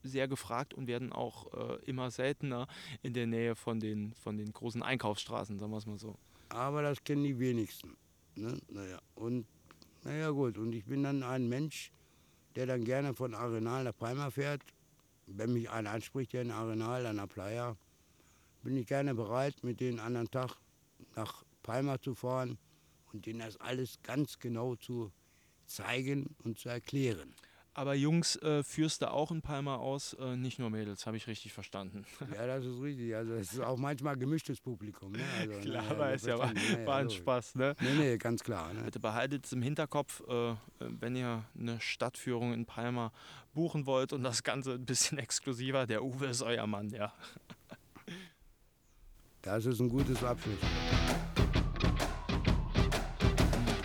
[0.03, 2.67] sehr gefragt und werden auch äh, immer seltener
[3.03, 6.17] in der Nähe von den von den großen Einkaufsstraßen, sagen wir es mal so.
[6.49, 7.97] Aber das kennen die wenigsten.
[8.35, 8.59] Ne?
[8.69, 9.47] Naja, und
[10.03, 11.93] naja gut, und ich bin dann ein Mensch,
[12.57, 14.63] der dann gerne von Arenal nach Palma fährt.
[15.27, 17.77] Wenn mich einer anspricht, der in Arenal, an der Playa,
[18.63, 20.57] bin ich gerne bereit, mit denen einen anderen Tag
[21.17, 22.59] nach Palma zu fahren
[23.13, 25.13] und denen das alles ganz genau zu
[25.67, 27.35] zeigen und zu erklären.
[27.73, 31.29] Aber Jungs äh, führst du auch in Palma aus, äh, nicht nur Mädels, habe ich
[31.29, 32.05] richtig verstanden.
[32.35, 33.15] Ja, das ist richtig.
[33.15, 35.13] Also es ist auch manchmal gemischtes Publikum.
[35.13, 35.21] Ne?
[35.39, 36.53] Also, Klar, naja, weiß ja, war.
[36.53, 37.19] Naja, war ein logisch.
[37.21, 37.77] Spaß, ne?
[37.81, 38.75] Nee, nee, ganz klar.
[38.75, 38.83] Ne?
[38.83, 43.13] Bitte behaltet es im Hinterkopf, äh, wenn ihr eine Stadtführung in Palma
[43.55, 45.87] buchen wollt und das Ganze ein bisschen exklusiver.
[45.87, 47.13] Der Uwe ist euer Mann, ja.
[49.43, 50.59] Das ist ein gutes Abschluss.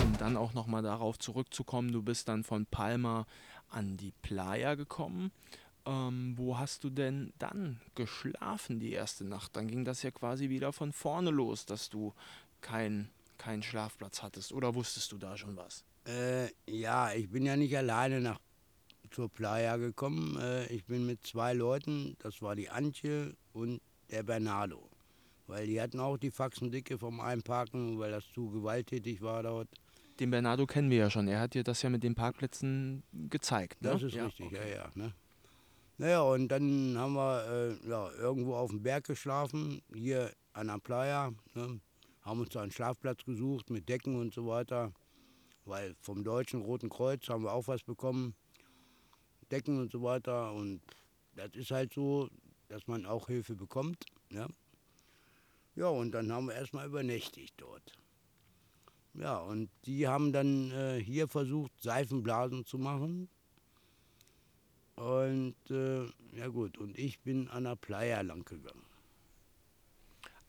[0.03, 3.25] Um dann auch nochmal darauf zurückzukommen, du bist dann von Palma
[3.69, 5.31] an die Playa gekommen.
[5.85, 9.55] Ähm, wo hast du denn dann geschlafen die erste Nacht?
[9.55, 12.13] Dann ging das ja quasi wieder von vorne los, dass du
[12.61, 14.51] keinen keinen Schlafplatz hattest.
[14.51, 15.83] Oder wusstest du da schon was?
[16.07, 18.39] Äh, ja, ich bin ja nicht alleine nach
[19.11, 20.37] zur Playa gekommen.
[20.39, 24.89] Äh, ich bin mit zwei Leuten, das war die Antje und der Bernardo.
[25.47, 29.69] Weil die hatten auch die Faxendicke vom Einparken, weil das zu gewalttätig war dort.
[30.19, 31.27] Den Bernardo kennen wir ja schon.
[31.27, 33.81] Er hat dir das ja mit den Parkplätzen gezeigt.
[33.81, 33.89] Ne?
[33.89, 34.71] Das ist ja, richtig, okay.
[34.71, 34.91] ja, ja.
[34.95, 35.13] Ne?
[35.97, 40.79] Naja, und dann haben wir äh, ja, irgendwo auf dem Berg geschlafen, hier an der
[40.79, 41.31] Playa.
[41.53, 41.79] Ne?
[42.21, 44.91] Haben uns da einen Schlafplatz gesucht mit Decken und so weiter.
[45.65, 48.35] Weil vom Deutschen Roten Kreuz haben wir auch was bekommen.
[49.51, 50.53] Decken und so weiter.
[50.53, 50.81] Und
[51.35, 52.29] das ist halt so,
[52.67, 54.05] dass man auch Hilfe bekommt.
[54.31, 54.47] Ja,
[55.75, 57.93] ja und dann haben wir erstmal übernächtigt dort.
[59.13, 63.29] Ja, und die haben dann äh, hier versucht, Seifenblasen zu machen.
[64.95, 68.85] Und äh, ja gut, und ich bin an der Playa lang gegangen.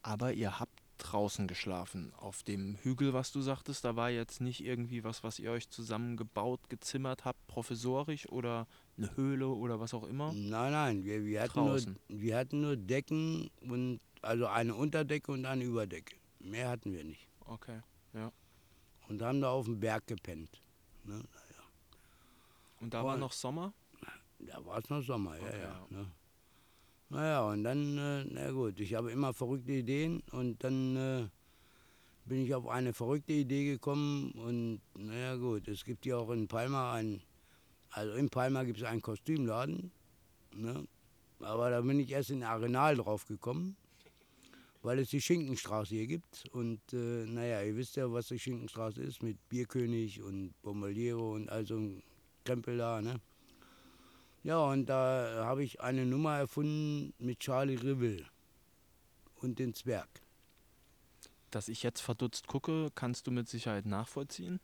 [0.03, 2.13] Aber ihr habt draußen geschlafen.
[2.17, 5.69] Auf dem Hügel, was du sagtest, da war jetzt nicht irgendwie was, was ihr euch
[5.69, 10.33] zusammengebaut, gezimmert habt, professorisch oder eine Höhle oder was auch immer.
[10.33, 15.45] Nein, nein, wir, wir, hatten nur, wir hatten nur Decken und also eine Unterdecke und
[15.47, 16.17] eine Überdecke.
[16.41, 17.27] Mehr hatten wir nicht.
[17.47, 17.81] Okay.
[19.09, 20.61] Und haben da auf dem Berg gepennt.
[21.05, 21.23] Ne?
[22.81, 23.73] Und da war Und- noch Sommer?
[24.41, 25.87] Da war es noch Sommer, ja, Okay, ja.
[25.91, 25.97] ja.
[25.97, 26.07] Ne?
[27.09, 31.29] Naja, und dann, äh, na gut, ich habe immer verrückte Ideen und dann äh,
[32.25, 36.49] bin ich auf eine verrückte Idee gekommen und naja gut, es gibt hier auch in
[36.49, 37.23] Palma ein,
[37.91, 39.93] also in Palma gibt es einen Kostümladen,
[40.53, 40.87] ne?
[41.39, 43.77] aber da bin ich erst in Arenal drauf gekommen,
[44.87, 49.03] weil es die Schinkenstraße hier gibt und äh, naja, ihr wisst ja, was die Schinkenstraße
[49.03, 52.05] ist mit Bierkönig und Bomboliero und all so ein
[52.45, 53.21] Krempel da, ne?
[54.45, 58.27] Ja, und da habe ich eine Nummer erfunden mit Charlie Rivel
[59.35, 60.09] und den Zwerg.
[61.51, 64.61] Dass ich jetzt verdutzt gucke, kannst du mit Sicherheit nachvollziehen.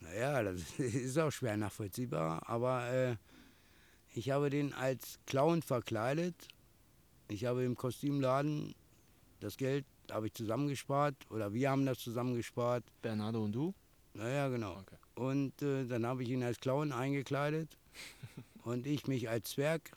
[0.00, 3.16] Naja, das ist auch schwer nachvollziehbar, aber äh,
[4.12, 6.34] ich habe den als Clown verkleidet.
[7.28, 8.74] Ich habe im Kostümladen
[9.40, 12.84] das Geld habe ich zusammengespart oder wir haben das zusammengespart.
[13.02, 13.74] Bernardo und du?
[14.14, 14.78] Naja, genau.
[14.78, 14.96] Okay.
[15.16, 17.76] Und äh, dann habe ich ihn als Clown eingekleidet
[18.64, 19.90] und ich mich als Zwerg.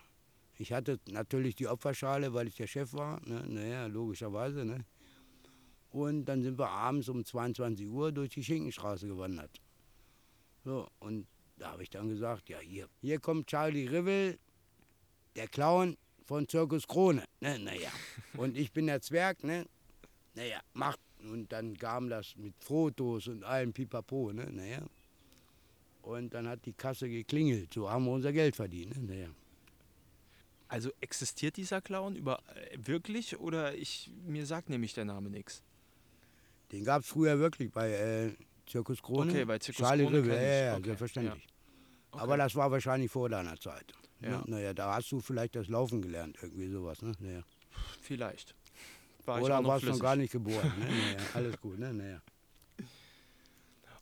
[0.58, 3.22] Ich hatte natürlich die Opferschale, weil ich der Chef war.
[3.26, 3.44] Ne?
[3.48, 4.66] Naja, logischerweise.
[4.66, 4.86] Ne?
[5.92, 9.62] Und dann sind wir abends um 22 Uhr durch die Schinkenstraße gewandert.
[10.66, 14.38] So, und da habe ich dann gesagt, ja, hier, hier kommt Charlie Rivel,
[15.36, 15.96] der Clown
[16.28, 17.24] von Zirkus Krone.
[17.40, 17.58] Ne?
[17.60, 17.90] Naja,
[18.36, 19.66] und ich bin der Zwerg, ne?
[20.36, 21.00] Naja, macht.
[21.24, 24.48] Und dann kam das mit Fotos und allem Pipapo, ne?
[24.52, 24.82] Naja.
[26.04, 27.74] Und dann hat die Kasse geklingelt.
[27.74, 28.96] So haben wir unser Geld verdient.
[28.98, 29.16] Ne?
[29.16, 29.30] Naja.
[30.70, 35.64] Also existiert dieser Clown über äh, wirklich oder ich mir sagt nämlich der Name nichts.
[36.72, 38.34] Den gab es früher wirklich bei äh,
[38.68, 39.32] Zirkus Krone.
[39.32, 41.48] Okay, bei Zirkus Charlie Krone kenn ja, ja, Okay, selbstverständlich.
[42.12, 42.22] Okay.
[42.22, 43.94] Aber das war wahrscheinlich vor deiner Zeit.
[44.22, 44.30] Ja.
[44.30, 44.44] Ne?
[44.48, 47.02] Naja, da hast du vielleicht das Laufen gelernt, irgendwie sowas.
[47.02, 47.14] Ne?
[47.20, 47.44] Naja.
[48.02, 48.56] Vielleicht.
[49.26, 50.72] war Oder warst du noch gar nicht geboren.
[50.80, 50.86] Ne?
[50.90, 51.94] Naja, alles gut, ne?
[51.94, 52.22] Naja.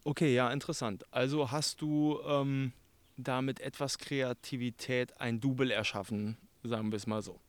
[0.04, 1.04] Okay, ja, interessant.
[1.12, 2.73] Also hast du ähm,
[3.17, 7.39] da mit etwas Kreativität ein Double erschaffen, sagen wir es mal so.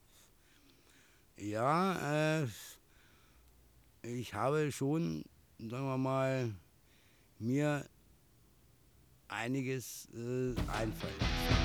[1.36, 2.46] Ja, äh,
[4.02, 5.24] ich habe schon,
[5.58, 6.54] sagen wir mal,
[7.38, 7.86] mir
[9.28, 11.55] einiges äh, einfallen.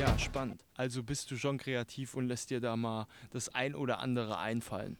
[0.00, 0.64] Ja, spannend.
[0.78, 4.96] Also bist du schon kreativ und lässt dir da mal das ein oder andere einfallen.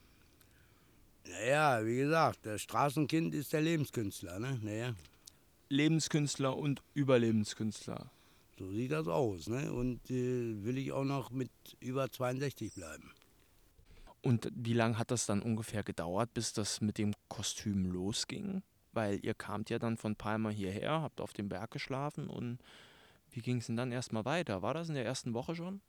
[1.26, 4.58] Naja, wie gesagt, das Straßenkind ist der Lebenskünstler, ne?
[4.60, 4.94] Naja,
[5.70, 8.10] Lebenskünstler und Überlebenskünstler.
[8.58, 9.72] so sieht das aus, ne?
[9.72, 13.10] Und äh, will ich auch noch mit über 62 bleiben.
[14.20, 18.62] Und wie lange hat das dann ungefähr gedauert, bis das mit dem Kostüm losging?
[18.92, 22.58] Weil ihr kamt ja dann von Palma hierher, habt auf dem Berg geschlafen und
[23.32, 24.62] wie ging es denn dann erstmal weiter?
[24.62, 25.80] War das in der ersten Woche schon?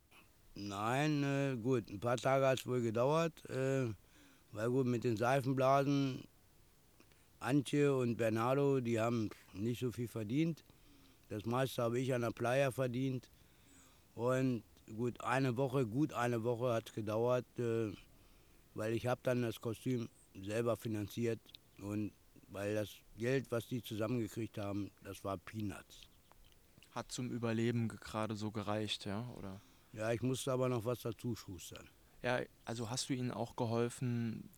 [0.54, 3.88] Nein, äh, gut, ein paar Tage hat es wohl gedauert, äh,
[4.52, 6.24] weil gut, mit den Seifenblasen,
[7.40, 10.64] Antje und Bernardo, die haben nicht so viel verdient.
[11.28, 13.30] Das meiste habe ich an der Playa verdient.
[14.14, 14.62] Und
[14.94, 17.92] gut, eine Woche, gut eine Woche hat es gedauert, äh,
[18.74, 21.40] weil ich habe dann das Kostüm selber finanziert
[21.78, 22.12] und
[22.48, 26.11] weil das Geld, was die zusammengekriegt haben, das war Peanuts.
[26.92, 29.26] Hat zum Überleben ge- gerade so gereicht, ja?
[29.36, 29.60] Oder?
[29.92, 31.88] Ja, ich musste aber noch was dazu schustern.
[32.22, 34.48] Ja, also hast du ihnen auch geholfen,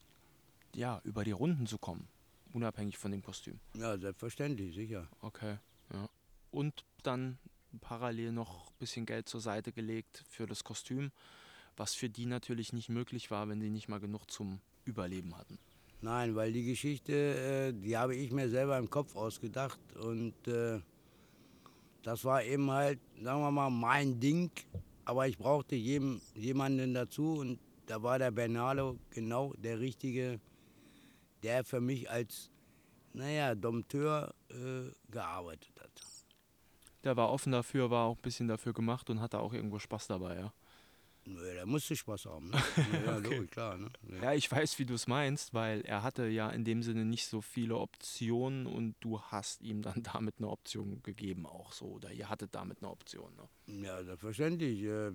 [0.75, 2.09] ja, über die Runden zu kommen,
[2.53, 3.59] unabhängig von dem Kostüm.
[3.77, 5.09] Ja, selbstverständlich, sicher.
[5.21, 5.59] Okay,
[5.93, 6.09] ja.
[6.51, 7.39] Und dann
[7.81, 11.11] parallel noch ein bisschen Geld zur Seite gelegt für das Kostüm,
[11.77, 15.59] was für die natürlich nicht möglich war, wenn sie nicht mal genug zum Überleben hatten.
[16.03, 20.81] Nein, weil die Geschichte, äh, die habe ich mir selber im Kopf ausgedacht und äh,
[22.05, 24.51] das war eben halt, sagen wir mal, mein Ding.
[25.05, 30.41] Aber ich brauchte jedem, jemanden dazu und da war der Bernardo genau der Richtige,
[31.43, 32.51] der für mich als,
[33.13, 35.91] naja, Dompteur äh, gearbeitet hat.
[37.03, 40.07] Der war offen dafür, war auch ein bisschen dafür gemacht und hatte auch irgendwo Spaß
[40.07, 40.53] dabei, ja.
[41.27, 42.51] Nö, Der musste Spaß haben.
[42.51, 42.63] Ne?
[43.07, 43.35] Ja, Okay.
[43.37, 43.77] logisch, klar.
[43.79, 43.91] Ne?
[44.23, 47.27] Ja, ich weiß, wie du es meinst, weil er hatte ja in dem Sinne nicht
[47.27, 51.87] so viele Optionen und du hast ihm dann damit eine Option gegeben auch so.
[51.87, 53.33] Oder ihr hattet damit eine Option.
[53.67, 53.85] Ne?
[53.85, 54.83] Ja, selbstverständlich.
[54.83, 55.13] Äh,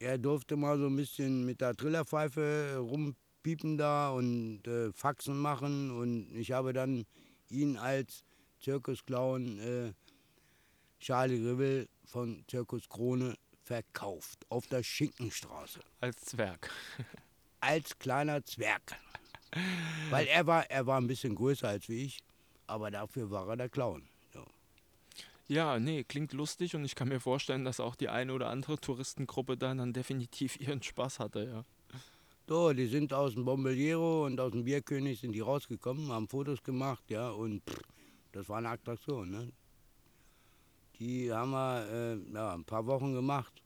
[0.00, 5.92] Er durfte mal so ein bisschen mit der Trillerpfeife rumpiepen da und äh, Faxen machen.
[5.92, 7.04] Und ich habe dann
[7.48, 8.24] ihn als
[8.60, 9.92] Zirkusclown äh,
[10.98, 13.36] Charlie Rivel von Zirkus Krone
[13.72, 15.80] verkauft auf der Schinkenstraße.
[16.00, 16.70] Als Zwerg.
[17.60, 18.82] Als kleiner Zwerg.
[20.10, 22.18] Weil er war, er war ein bisschen größer als wie ich,
[22.66, 24.06] aber dafür war er der Clown.
[24.34, 24.44] Ja.
[25.48, 28.78] Ja, nee, klingt lustig und ich kann mir vorstellen, dass auch die eine oder andere
[28.78, 31.64] Touristengruppe dann, dann definitiv ihren Spaß hatte, ja.
[32.46, 36.62] So, die sind aus dem Bomboliero und aus dem Bierkönig sind die rausgekommen, haben Fotos
[36.62, 37.80] gemacht, ja, und pff,
[38.32, 39.50] das war eine Attraktion, ne?
[41.02, 43.60] Die haben wir äh, ja, ein paar Wochen gemacht.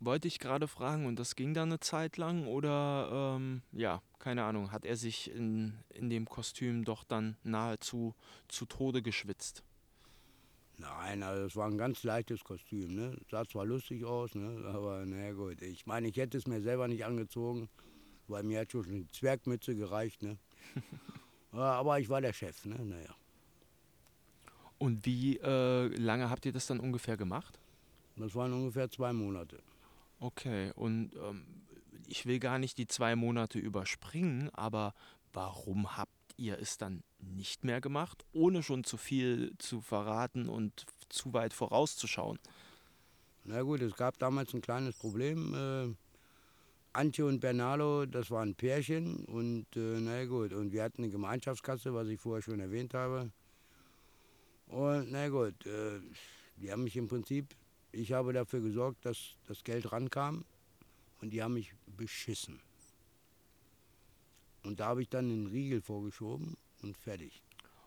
[0.00, 4.42] Wollte ich gerade fragen und das ging dann eine Zeit lang oder, ähm, ja, keine
[4.42, 8.16] Ahnung, hat er sich in, in dem Kostüm doch dann nahezu
[8.48, 9.62] zu Tode geschwitzt?
[10.76, 13.16] Nein, also es war ein ganz leichtes Kostüm, ne?
[13.30, 14.68] Sah zwar lustig aus, ne?
[14.74, 15.62] Aber naja gut.
[15.62, 17.68] Ich meine, ich hätte es mir selber nicht angezogen,
[18.26, 20.38] weil mir hat schon eine Zwergmütze gereicht, ne?
[21.52, 22.84] aber ich war der Chef, ne?
[22.84, 23.14] Naja.
[24.78, 27.58] Und wie äh, lange habt ihr das dann ungefähr gemacht?
[28.16, 29.58] Das waren ungefähr zwei Monate.
[30.20, 31.44] Okay, und ähm,
[32.06, 34.94] ich will gar nicht die zwei Monate überspringen, aber
[35.32, 40.86] warum habt ihr es dann nicht mehr gemacht, ohne schon zu viel zu verraten und
[41.08, 42.38] zu weit vorauszuschauen?
[43.44, 45.54] Na gut, es gab damals ein kleines Problem.
[45.54, 45.94] Äh,
[46.92, 51.92] Antje und Bernardo, das waren Pärchen und äh, na gut, und wir hatten eine Gemeinschaftskasse,
[51.92, 53.30] was ich vorher schon erwähnt habe.
[54.66, 56.00] Und na gut, äh,
[56.56, 57.54] die haben mich im Prinzip,
[57.92, 60.44] ich habe dafür gesorgt, dass das Geld rankam
[61.20, 62.60] und die haben mich beschissen.
[64.64, 67.42] Und da habe ich dann den Riegel vorgeschoben und fertig.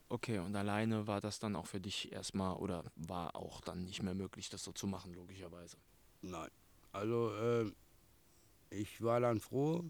[0.09, 4.01] Okay, und alleine war das dann auch für dich erstmal oder war auch dann nicht
[4.03, 5.77] mehr möglich, das so zu machen, logischerweise.
[6.21, 6.49] Nein.
[6.93, 7.71] Also äh,
[8.69, 9.83] ich war dann froh.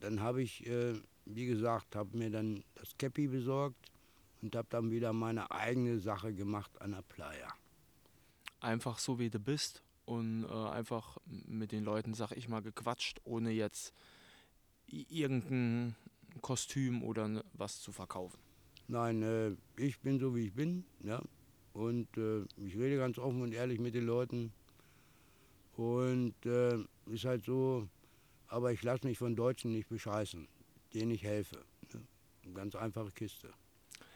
[0.00, 3.91] Dann habe ich, äh, wie gesagt, habe mir dann das Käppi besorgt
[4.42, 7.48] und habe dann wieder meine eigene Sache gemacht an der Playa.
[8.60, 13.20] Einfach so wie du bist und äh, einfach mit den Leuten, sag ich mal, gequatscht,
[13.24, 13.94] ohne jetzt
[14.86, 15.94] irgendein
[16.40, 18.38] Kostüm oder was zu verkaufen.
[18.88, 21.22] Nein, äh, ich bin so wie ich bin, ja.
[21.72, 24.52] Und äh, ich rede ganz offen und ehrlich mit den Leuten.
[25.76, 27.88] Und äh, ist halt so,
[28.48, 30.46] aber ich lasse mich von Deutschen nicht bescheißen,
[30.92, 31.64] denen ich helfe.
[31.94, 32.52] Ne?
[32.52, 33.54] Ganz einfache Kiste.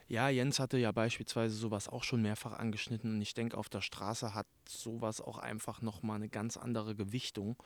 [0.08, 3.80] Ja, Jens hatte ja beispielsweise sowas auch schon mehrfach angeschnitten und ich denke, auf der
[3.80, 7.56] Straße hat sowas auch einfach nochmal eine ganz andere Gewichtung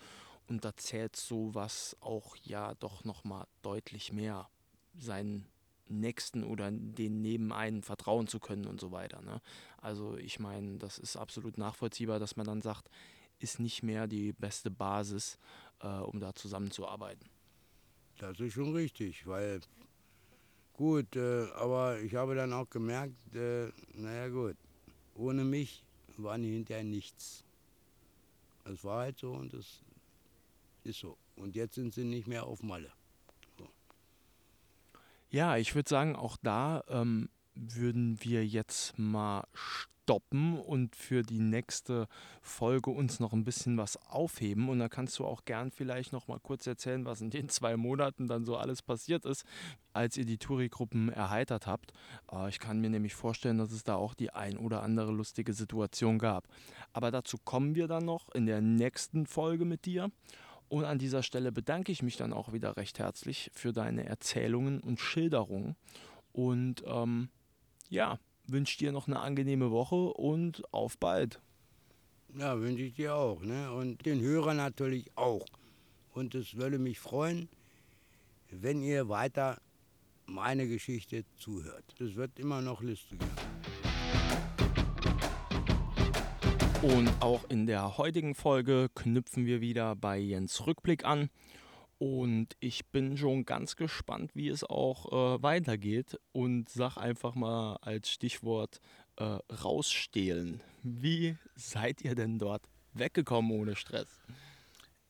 [0.48, 4.48] und da zählt sowas auch ja doch nochmal deutlich mehr
[4.98, 5.46] seinen
[5.86, 9.20] Nächsten oder den neben einen vertrauen zu können und so weiter.
[9.20, 9.42] Ne?
[9.78, 12.88] Also ich meine, das ist absolut nachvollziehbar, dass man dann sagt,
[13.38, 15.38] ist nicht mehr die beste Basis,
[15.80, 17.28] äh, um da zusammenzuarbeiten.
[18.18, 19.60] Das ist schon richtig, weil
[20.80, 24.56] gut, äh, aber ich habe dann auch gemerkt, äh, naja gut,
[25.14, 25.84] ohne mich
[26.16, 27.44] waren die hinterher nichts.
[28.64, 29.82] Es war halt so und es
[30.84, 31.18] ist so.
[31.36, 32.90] Und jetzt sind sie nicht mehr auf Malle.
[35.30, 37.28] Ja, ich würde sagen, auch da ähm,
[37.60, 39.44] würden wir jetzt mal
[40.10, 42.08] stoppen und für die nächste
[42.42, 44.68] Folge uns noch ein bisschen was aufheben.
[44.68, 47.76] Und da kannst du auch gern vielleicht noch mal kurz erzählen, was in den zwei
[47.76, 49.44] Monaten dann so alles passiert ist,
[49.92, 51.92] als ihr die Touri-Gruppen erheitert habt.
[52.32, 55.52] Äh, ich kann mir nämlich vorstellen, dass es da auch die ein oder andere lustige
[55.52, 56.48] Situation gab.
[56.92, 60.10] Aber dazu kommen wir dann noch in der nächsten Folge mit dir.
[60.68, 64.80] Und an dieser Stelle bedanke ich mich dann auch wieder recht herzlich für deine Erzählungen
[64.80, 65.76] und Schilderungen.
[66.32, 67.28] Und ähm,
[67.90, 71.40] ja, wünsche dir noch eine angenehme Woche und auf bald.
[72.38, 73.42] Ja, wünsche ich dir auch.
[73.42, 73.72] Ne?
[73.72, 75.44] Und den Hörern natürlich auch.
[76.14, 77.48] Und es würde mich freuen,
[78.50, 79.60] wenn ihr weiter
[80.26, 81.84] meine Geschichte zuhört.
[81.98, 83.26] Das wird immer noch lustiger.
[86.82, 91.28] Und auch in der heutigen Folge knüpfen wir wieder bei Jens Rückblick an.
[92.00, 96.18] Und ich bin schon ganz gespannt, wie es auch äh, weitergeht.
[96.32, 98.80] Und sag einfach mal als Stichwort
[99.16, 100.60] äh, rausstehlen.
[100.82, 102.62] Wie seid ihr denn dort
[102.94, 104.08] weggekommen ohne Stress?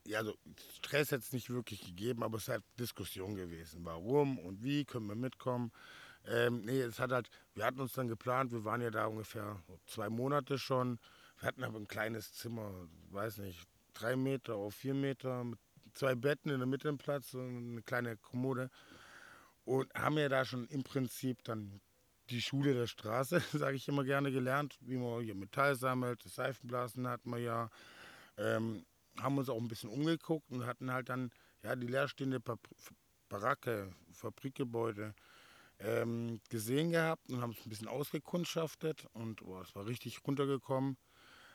[0.06, 0.34] Ja, also
[0.74, 3.84] Stress hat es nicht wirklich gegeben, aber es hat Diskussion gewesen.
[3.84, 5.70] Warum und wie können wir mitkommen?
[6.26, 9.62] Ähm, nee, es hat halt, wir hatten uns dann geplant, wir waren ja da ungefähr
[9.86, 10.98] zwei Monate schon
[11.40, 12.70] wir hatten aber ein kleines Zimmer,
[13.10, 15.58] weiß nicht, drei Meter auf vier Meter mit
[15.92, 18.70] zwei Betten in der Mitte im Platz und eine kleine Kommode.
[19.64, 21.80] Und haben ja da schon im Prinzip dann
[22.30, 27.08] die Schule der Straße, sage ich immer gerne, gelernt, wie man hier Metall sammelt, Seifenblasen
[27.08, 27.70] hatten wir ja.
[28.36, 28.86] Ähm,
[29.18, 31.30] haben uns auch ein bisschen umgeguckt und hatten halt dann
[31.62, 32.40] ja die leerstehende
[33.28, 35.14] Baracke, Fabrikgebäude
[35.78, 40.96] ähm, gesehen gehabt und haben es ein bisschen ausgekundschaftet und es war richtig runtergekommen.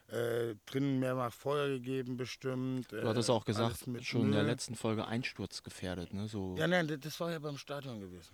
[0.08, 2.92] Äh, drinnen mehrmals Feuer gegeben, bestimmt.
[2.92, 6.28] Du hattest äh, auch gesagt, schon in der letzten Folge einsturzgefährdet, ne?
[6.28, 6.56] So.
[6.58, 8.32] Ja, nein, das war ja beim Stadion gewesen.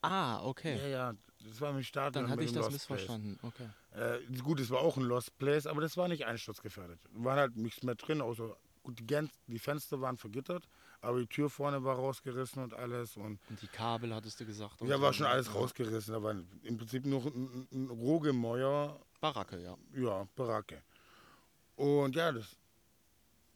[0.00, 0.78] Ah, okay.
[0.78, 1.14] Ja, ja,
[1.46, 2.24] das war im Stadion.
[2.24, 3.52] Dann hatte ich das Lost missverstanden, Place.
[3.92, 4.18] okay.
[4.32, 6.98] Äh, gut, es war auch ein Lost Place, aber das war nicht einsturzgefährdet.
[7.12, 10.68] War halt nichts mehr drin, außer gut, die, die Fenster waren vergittert,
[11.00, 13.16] aber die Tür vorne war rausgerissen und alles.
[13.16, 14.80] Und, und die Kabel, hattest du gesagt?
[14.82, 15.52] Ja, war schon alles ja.
[15.52, 16.14] rausgerissen.
[16.14, 18.98] Da war im Prinzip nur ein, ein Rohgemäuer.
[19.20, 19.76] Baracke, ja.
[19.94, 20.82] Ja, Baracke.
[21.80, 22.44] Und ja, das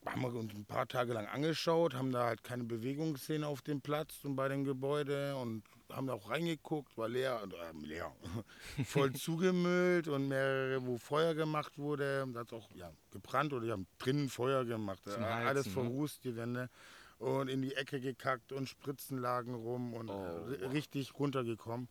[0.06, 3.60] haben wir uns ein paar Tage lang angeschaut, haben da halt keine Bewegung gesehen auf
[3.60, 8.10] dem Platz und bei dem Gebäude und haben da auch reingeguckt, war leer, äh, leer,
[8.86, 13.66] voll zugemüllt und mehrere, wo Feuer gemacht wurde, da hat es auch ja, gebrannt oder
[13.66, 15.72] die haben drinnen Feuer gemacht, Zum Heizen, alles ne?
[15.72, 16.70] verrußt, die Wände
[17.18, 21.88] und in die Ecke gekackt und Spritzen lagen rum und oh, richtig runtergekommen.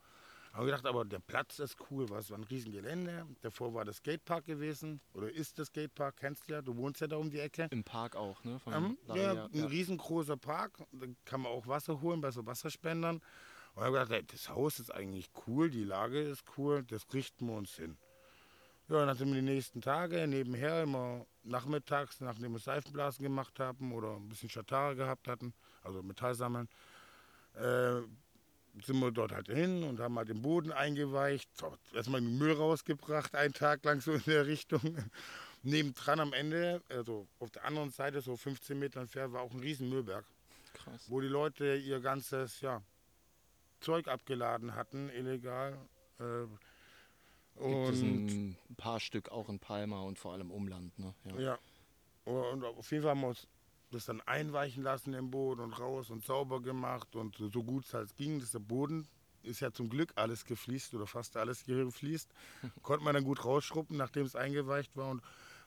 [0.54, 3.26] Haben gedacht, aber der Platz ist cool, was war ein Riesengelände.
[3.42, 7.08] Davor war der Skatepark gewesen oder ist der Skatepark, kennst du ja, du wohnst ja
[7.08, 7.68] da um die Ecke.
[7.72, 8.62] Im Park auch, ne?
[8.68, 13.16] Ähm, ja, ein riesengroßer Park, da kann man auch Wasser holen bei so Wasserspendern.
[13.16, 13.24] Und
[13.78, 17.48] ich habe gedacht, ey, das Haus ist eigentlich cool, die Lage ist cool, das richten
[17.48, 17.98] wir uns hin.
[18.90, 23.92] Ja, dann hatten wir die nächsten Tage nebenher immer nachmittags, nachdem wir Seifenblasen gemacht haben
[23.92, 26.70] oder ein bisschen Schatare gehabt hatten, also Metall sammeln,
[27.56, 28.02] äh,
[28.82, 31.50] sind wir dort halt hin und haben halt den Boden eingeweicht,
[31.94, 34.82] erstmal den Müll rausgebracht, einen Tag lang so in der Richtung.
[35.64, 39.60] Nebendran am Ende, also auf der anderen Seite, so 15 Meter entfernt, war auch ein
[39.60, 40.26] riesen Müllberg.
[40.74, 41.06] Krass.
[41.08, 42.82] Wo die Leute ihr ganzes ja,
[43.80, 45.78] Zeug abgeladen hatten, illegal.
[46.20, 46.48] Äh,
[47.56, 50.98] Gibt es ein paar Stück auch in Palma und vor allem Umland.
[50.98, 51.14] Ne?
[51.26, 51.40] Ja.
[51.40, 51.60] ja.
[52.26, 53.48] Und auf jeden Fall haben wir uns
[53.94, 57.94] das dann einweichen lassen im Boden und raus und sauber gemacht und so, gut es
[57.94, 59.08] halt ging, dass der Boden
[59.44, 62.30] ist ja zum Glück alles gefliest oder fast alles hier gefliest.
[62.82, 65.22] Konnte man dann gut rausschruppen, nachdem es eingeweicht war und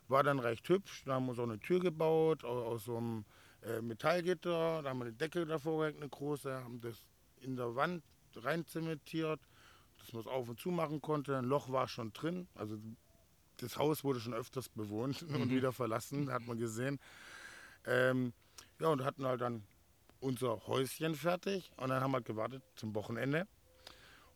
[0.09, 1.03] war dann recht hübsch.
[1.05, 3.25] Da haben wir so eine Tür gebaut aus, so einem
[3.63, 6.97] äh, Metallgitter, da haben wir eine Decke davor gehängt, eine große, haben das
[7.41, 8.03] in der Wand
[8.37, 9.41] rein zementiert,
[9.99, 11.37] dass man es auf und zu machen konnte.
[11.37, 12.77] Ein Loch war schon drin, also
[13.59, 15.51] das Haus wurde schon öfters bewohnt und mhm.
[15.51, 16.99] wieder verlassen, hat man gesehen.
[17.87, 18.33] Ähm,
[18.81, 19.63] ja, und hatten halt dann
[20.21, 23.47] unser Häuschen fertig und dann haben wir gewartet zum Wochenende.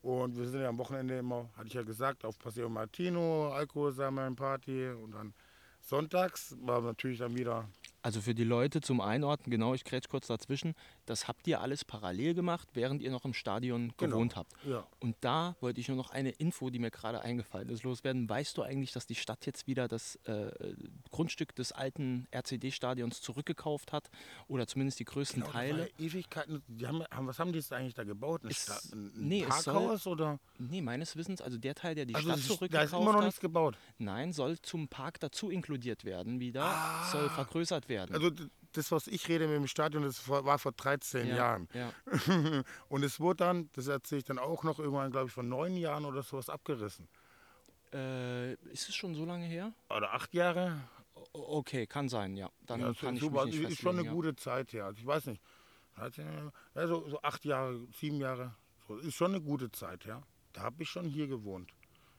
[0.02, 3.92] Und wir sind ja am Wochenende immer, hatte ich ja gesagt, auf Paseo Martino, Alkohol
[3.92, 5.34] sammeln, Party und dann
[5.80, 7.68] sonntags war natürlich dann wieder
[8.02, 10.74] Also für die Leute zum Einordnen, genau, ich kretsch kurz dazwischen,
[11.10, 14.12] das habt ihr alles parallel gemacht, während ihr noch im Stadion Genau.
[14.16, 14.52] gewohnt habt.
[14.64, 14.86] Ja.
[15.00, 18.28] Und da wollte ich nur noch eine Info, die mir gerade eingefallen ist, loswerden.
[18.28, 20.50] Weißt du eigentlich, dass die Stadt jetzt wieder das äh,
[21.10, 24.08] Grundstück des alten RCD-Stadions zurückgekauft hat?
[24.48, 25.90] Oder zumindest die größten Genau, Teile?
[25.98, 26.62] Ewigkeiten.
[26.84, 28.44] Haben, haben, was haben die jetzt eigentlich da gebaut?
[28.44, 30.38] Ein, Es- ein nee, es soll- Parkhaus oder?
[30.58, 32.92] Nee, meines Wissens, also der Teil, der die Also Stadt es ist- da zurückgekauft ist
[32.92, 33.76] immer noch hat, nichts gebaut.
[33.98, 36.72] nein, soll zum Park dazu inkludiert werden wieder,
[37.10, 38.14] soll vergrößert werden.
[38.14, 38.30] Also
[38.72, 41.68] das, was ich rede mit dem Stadion, das war vor 13 ja, Jahren.
[41.74, 41.92] Ja.
[42.88, 45.76] Und es wurde dann, das erzähle ich dann auch noch irgendwann, glaube ich, vor neun
[45.76, 47.08] Jahren oder sowas abgerissen.
[47.92, 49.72] Äh, ist es schon so lange her?
[49.88, 50.80] Oder acht Jahre.
[51.14, 52.48] O- Okay, kann sein, ja.
[52.66, 53.44] Dann Ja, kann ich super.
[53.46, 54.86] mich nicht ist schon eine gute Zeit, ja.
[54.86, 55.42] Also ich weiß nicht.
[55.96, 58.54] 13 Jahre, Ja, so, acht Jahre, sieben Jahre.
[58.86, 60.22] So, ist schon eine gute Zeit, ja.
[60.52, 61.72] Da habe ich schon hier gewohnt.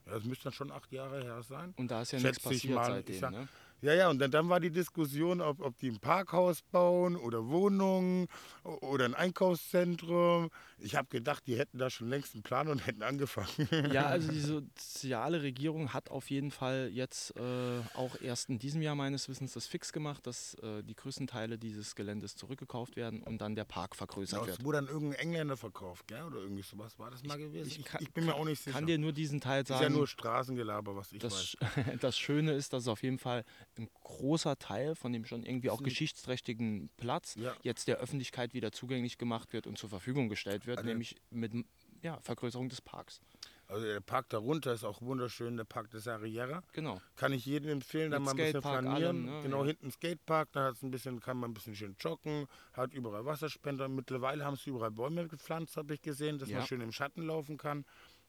[0.06, 1.74] Ja, das müsste dann schon acht Jahre her sein.
[1.78, 2.86] Und da ist ja nichts Schätze ich passiert mal.
[2.91, 3.47] seitdem, sag- ne?
[3.82, 7.48] Ja, ja, und dann, dann war die Diskussion, ob, ob die ein Parkhaus bauen oder
[7.48, 8.28] Wohnungen
[8.64, 10.50] oder ein Einkaufszentrum.
[10.78, 13.48] Ich habe gedacht, die hätten da schon längst einen Plan und hätten angefangen.
[13.92, 18.82] Ja, also die soziale Regierung hat auf jeden Fall jetzt äh, auch erst in diesem
[18.82, 23.22] Jahr meines Wissens das fix gemacht, dass äh, die größten Teile dieses Geländes zurückgekauft werden
[23.24, 24.64] und dann der Park vergrößert Das wird.
[24.64, 26.24] wurde dann irgendein Engländer verkauft, gell?
[26.24, 27.68] Oder irgendwie sowas war das mal gewesen?
[27.80, 28.76] Ich, kann- ich bin mir auch nicht sicher.
[28.78, 29.94] kann dir nur diesen Teil ist ja sagen.
[29.94, 31.98] nur Straßengelaber, was ich das, weiß.
[32.00, 33.44] das Schöne ist, dass es auf jeden Fall
[33.78, 37.55] ein großer Teil von dem schon irgendwie auch geschichtsträchtigen Platz Ja.
[37.63, 41.53] jetzt der Öffentlichkeit wieder zugänglich gemacht wird und zur Verfügung gestellt wird, Also- nämlich mit
[42.01, 43.22] ja, Vergrößerung des Parks.
[43.67, 46.61] Also der Park darunter ist auch wunderschön, der Park des Arriera.
[46.74, 46.99] Genau.
[47.15, 49.26] Kann ich jedem empfehlen, da mal ein bisschen flanieren.
[49.26, 49.41] ne?
[49.43, 49.67] Genau, Ja.
[49.67, 53.88] hinten Skatepark, da hat's ein bisschen, kann man ein bisschen schön joggen, hat überall Wasserspender.
[53.88, 56.57] Mittlerweile haben sie überall Bäume gepflanzt, habe ich gesehen, dass Ja.
[56.57, 57.86] man schön im Schatten laufen kann.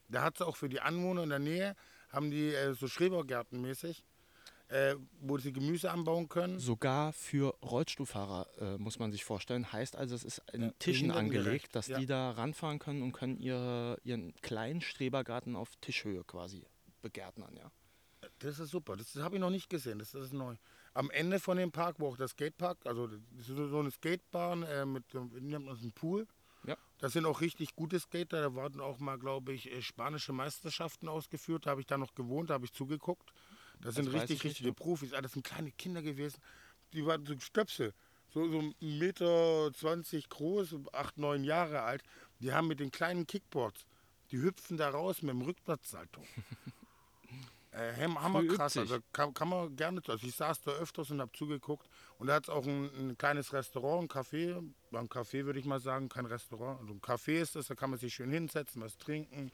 [0.09, 1.75] Da hat es auch für die Anwohner in der Nähe,
[2.11, 4.05] haben die äh, so Schrebergärten mäßig,
[4.69, 6.59] äh, wo sie Gemüse anbauen können.
[6.59, 9.73] Sogar für Rollstuhlfahrer äh, muss man sich vorstellen.
[9.73, 11.99] Heißt also, es ist in Ja, Tischen angelegt, dass ja.
[11.99, 16.65] die da ranfahren können und können ihre, ihren kleinen Strebergarten auf Tischhöhe quasi
[17.03, 17.55] begärtnern.
[17.57, 17.71] Ja.
[18.39, 20.57] Das ist super, das habe ich noch nicht gesehen, das ist neu.
[20.95, 24.85] Am Ende von dem Park, wo auch der Skatepark, also das so eine Skatebahn äh,
[24.85, 26.27] mit, nennt man das, einem Pool.
[26.67, 26.77] Ja.
[26.99, 31.09] Das sind auch richtig gute Skater, da wurden auch mal, glaube ich, äh, spanische Meisterschaften
[31.09, 33.33] ausgeführt, da habe ich da noch gewohnt, da habe ich zugeguckt.
[33.83, 34.75] Das sind weiß ich richtig, nicht, richtige ja.
[34.75, 36.41] Profis, ah, das sind kleine Kinder gewesen,
[36.93, 37.93] die waren so Stöpsel,
[38.33, 42.03] so, so 1,20 Meter 20 groß, 8, 9 Jahre alt.
[42.41, 43.85] Die haben mit den kleinen Kickboards,
[44.31, 46.23] die hüpfen da raus mit dem Rückwärtssalto.
[47.75, 50.03] Äh, ham- hammerkrass, also kann, kann man gerne.
[50.07, 51.89] Also ich saß da öfters und habe zugeguckt.
[52.19, 54.57] Und da hat es auch ein, ein kleines Restaurant, ein Café.
[54.93, 56.81] Ein Café würde ich mal sagen, kein Restaurant.
[56.81, 59.51] Also ein Café ist das, da kann man sich schön hinsetzen, was trinken.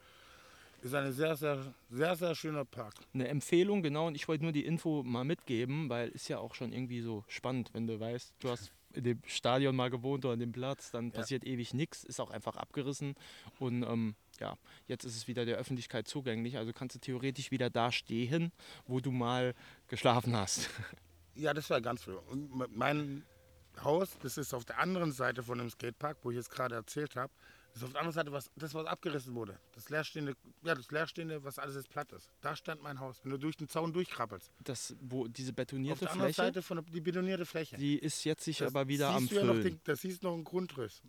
[0.83, 2.95] Ist ein sehr, sehr, sehr, sehr schöner Park.
[3.13, 6.55] Eine Empfehlung, genau, und ich wollte nur die Info mal mitgeben, weil ist ja auch
[6.55, 10.35] schon irgendwie so spannend, wenn du weißt, du hast in dem Stadion mal gewohnt oder
[10.35, 13.15] an dem Platz, dann passiert ewig nichts, ist auch einfach abgerissen
[13.59, 14.57] und ähm, ja,
[14.87, 18.53] jetzt ist es wieder der Öffentlichkeit zugänglich, also kannst du theoretisch wieder da stehen,
[18.87, 19.55] wo du mal
[19.89, 20.71] geschlafen hast.
[21.35, 22.17] Ja, das war ganz früh.
[22.71, 23.25] Mein
[23.85, 27.15] Haus, das ist auf der anderen Seite von dem Skatepark, wo ich jetzt gerade erzählt
[27.15, 27.33] habe.
[27.73, 29.59] Das ist auf der anderen Seite, was, das, was abgerissen wurde.
[29.75, 32.29] Das leerstehende, ja, das leerstehende, was alles jetzt platt ist.
[32.41, 33.21] Da stand mein Haus.
[33.23, 34.51] Wenn du durch den Zaun durchkrabbelst.
[34.65, 37.77] Das, wo diese Auf betonierte der anderen Fläche, Seite von der, die betonierte Fläche.
[37.77, 39.63] die ist jetzt sich Das aber wieder am ja Füllen.
[39.63, 41.03] den, Da siehst du noch einen Grundriss.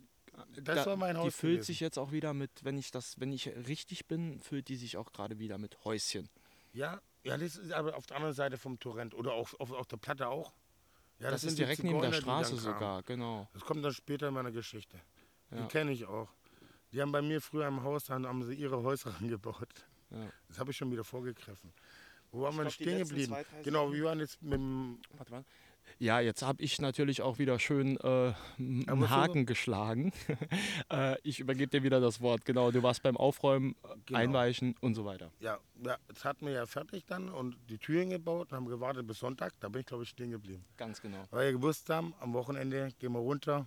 [0.62, 1.24] Das Da- war mein Haus.
[1.24, 1.66] Die füllt gewesen.
[1.66, 4.96] sich jetzt auch wieder mit, wenn ich das, wenn ich richtig bin, füllt die sich
[4.96, 6.28] auch gerade wieder mit Häuschen.
[6.72, 9.12] Ja, ja, das ist aber auf der anderen Seite vom Torrent.
[9.14, 10.52] Oder auch auf, auf der Platte auch.
[11.18, 13.48] Ja, das, sind ist direkt neben der Straße sogar, genau.
[13.52, 14.98] Das kommt dann später in meiner Geschichte.
[15.50, 15.60] Ja.
[15.62, 16.28] Die kenne ich auch.
[16.92, 19.68] Die haben bei mir früher im Haus, dann haben sie ihre Häuser angebaut.
[20.10, 20.26] Ja.
[20.48, 21.72] Das habe ich schon wieder vorgegriffen.
[22.32, 23.34] Wo waren wir denn stehen geblieben?
[23.64, 24.98] Genau, wir waren jetzt mit dem.
[25.16, 25.44] Warte mal.
[25.98, 30.12] Ja, jetzt habe ich natürlich auch wieder schön äh, einen Aber so- Haken geschlagen.
[30.92, 32.44] äh, ich übergebe dir wieder das Wort.
[32.44, 34.18] Genau, du warst beim Aufräumen, äh, Genau.
[34.20, 35.32] Einweichen und so weiter.
[35.40, 39.06] Ja, ja, jetzt hatten wir ja fertig dann und die Türen gebaut und haben gewartet
[39.06, 39.52] bis Sonntag.
[39.58, 40.64] Da bin ich, glaube ich, stehen geblieben.
[40.76, 41.24] Ganz genau.
[41.30, 43.66] Weil wir gewusst haben, am Wochenende gehen wir runter,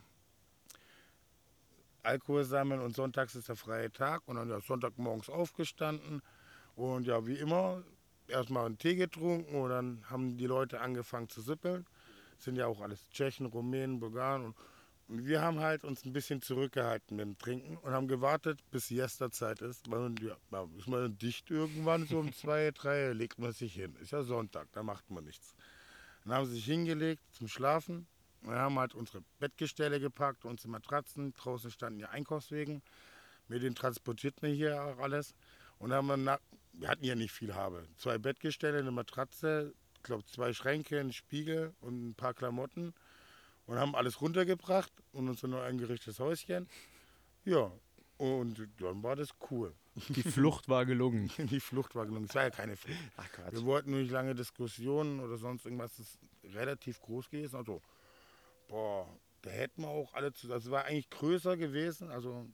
[2.04, 4.22] Alkohol sammeln und sonntags ist der freie Tag.
[4.26, 6.22] Und dann ja Sonntagmorgens aufgestanden
[6.76, 7.84] und ja, wie immer,
[8.28, 11.86] erstmal einen Tee getrunken und dann haben die Leute angefangen zu sippeln.
[12.38, 14.46] Sind ja auch alles Tschechen, Rumänen, Bulgaren.
[14.46, 14.56] Und,
[15.08, 19.62] wir haben halt uns ein bisschen zurückgehalten mit dem Trinken und haben gewartet, bis Siesta-Zeit
[19.62, 19.92] ist.
[19.92, 20.36] Weil, ja,
[20.78, 23.96] ist man dicht irgendwann, so um zwei, drei, legt man sich hin.
[24.02, 25.54] Ist ja Sonntag, da macht man nichts.
[26.24, 28.08] Dann haben sie sich hingelegt zum Schlafen
[28.44, 31.34] Wir haben halt unsere Bettgestelle gepackt, unsere Matratzen.
[31.34, 32.82] Draußen standen die Einkaufswegen.
[33.48, 35.34] Mit denen transportierten wir hier auch alles.
[35.80, 36.40] Und haben wir, nach,
[36.74, 37.88] wir hatten ja nicht viel habe.
[37.98, 42.94] Zwei Bettgestelle, eine Matratze, ich glaube zwei Schränke, ein Spiegel und ein paar Klamotten.
[43.66, 46.68] Und haben alles runtergebracht und unser neu eingerichtetes Häuschen.
[47.46, 47.72] Ja,
[48.18, 49.74] und dann war das cool.
[50.10, 51.32] Die Flucht war gelungen.
[51.38, 52.26] Die Flucht war gelungen.
[52.26, 52.98] Es war ja keine Flucht.
[53.18, 53.52] Ach.
[53.52, 55.96] Wir wollten nur nicht lange Diskussionen oder sonst irgendwas.
[55.98, 56.20] Das ist
[56.56, 57.56] relativ groß gewesen.
[57.56, 57.82] Also,
[58.74, 59.08] boah,
[59.44, 60.52] da hätten wir auch alle zu.
[60.52, 62.10] Also, es war eigentlich größer gewesen.
[62.10, 62.48] Also,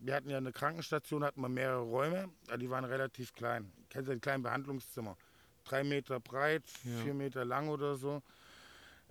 [0.00, 2.30] wir hatten ja eine Krankenstation, hatten wir mehrere Räume.
[2.48, 3.72] Aber die waren relativ klein.
[3.90, 5.16] Kennst du die kleinen Behandlungszimmer?
[5.64, 6.98] Drei Meter breit, Ja.
[7.04, 8.22] vier Meter lang oder so.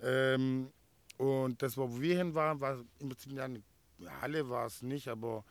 [0.00, 0.70] Ähm,
[1.16, 3.62] und das, wo wir hin waren, war im Prinzip eine
[4.20, 5.44] Halle war es nicht, aber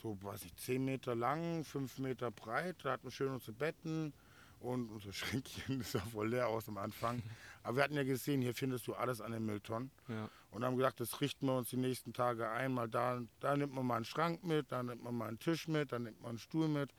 [0.00, 2.76] so, weiß ich, 10 Meter lang, 5 Meter breit.
[2.82, 4.12] Da hatten wir schön unsere Betten
[4.60, 5.78] und unsere Schränkchen.
[5.78, 7.22] Das sah voll leer aus am Anfang.
[7.62, 9.90] Aber wir hatten ja gesehen, hier findest du alles an den Mülltonnen.
[10.08, 10.28] Ja.
[10.50, 12.72] Und haben gesagt, das richten wir uns die nächsten Tage ein.
[12.72, 15.68] Mal da, da nimmt man mal einen Schrank mit, da nimmt man mal einen Tisch
[15.68, 16.90] mit, dann nimmt man einen Stuhl mit.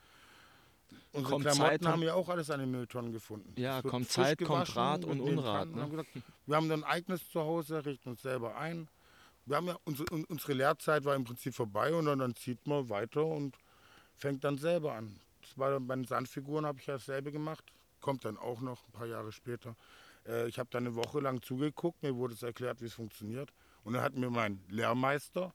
[1.12, 3.54] Unsere Kommt Klamotten Zeit, haben ja auch alles an den Mülltonnen gefunden.
[3.60, 5.82] Ja, kommt Zeit, kommt Rat und Unrat, ne?
[5.82, 6.10] Haben gesagt,
[6.46, 8.88] wir haben dann ein eigenes Zuhause, richten uns selber ein.
[9.46, 12.66] Wir haben ja unsere, un- unsere Lehrzeit war im Prinzip vorbei und dann, dann zieht
[12.68, 13.56] man weiter und
[14.16, 15.20] fängt dann selber an.
[15.56, 17.64] Dann bei den Sandfiguren habe ich ja dasselbe gemacht.
[18.02, 19.76] Kommt dann auch noch ein paar Jahre später.
[20.26, 23.52] Äh, ich habe dann eine Woche lang zugeguckt, mir wurde es erklärt, wie es funktioniert.
[23.84, 25.54] Und dann hat mir mein Lehrmeister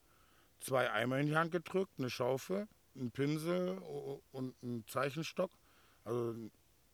[0.61, 3.79] zwei Eimer in die Hand gedrückt, eine Schaufel, einen Pinsel
[4.33, 5.51] und einen Zeichenstock.
[6.05, 6.35] Also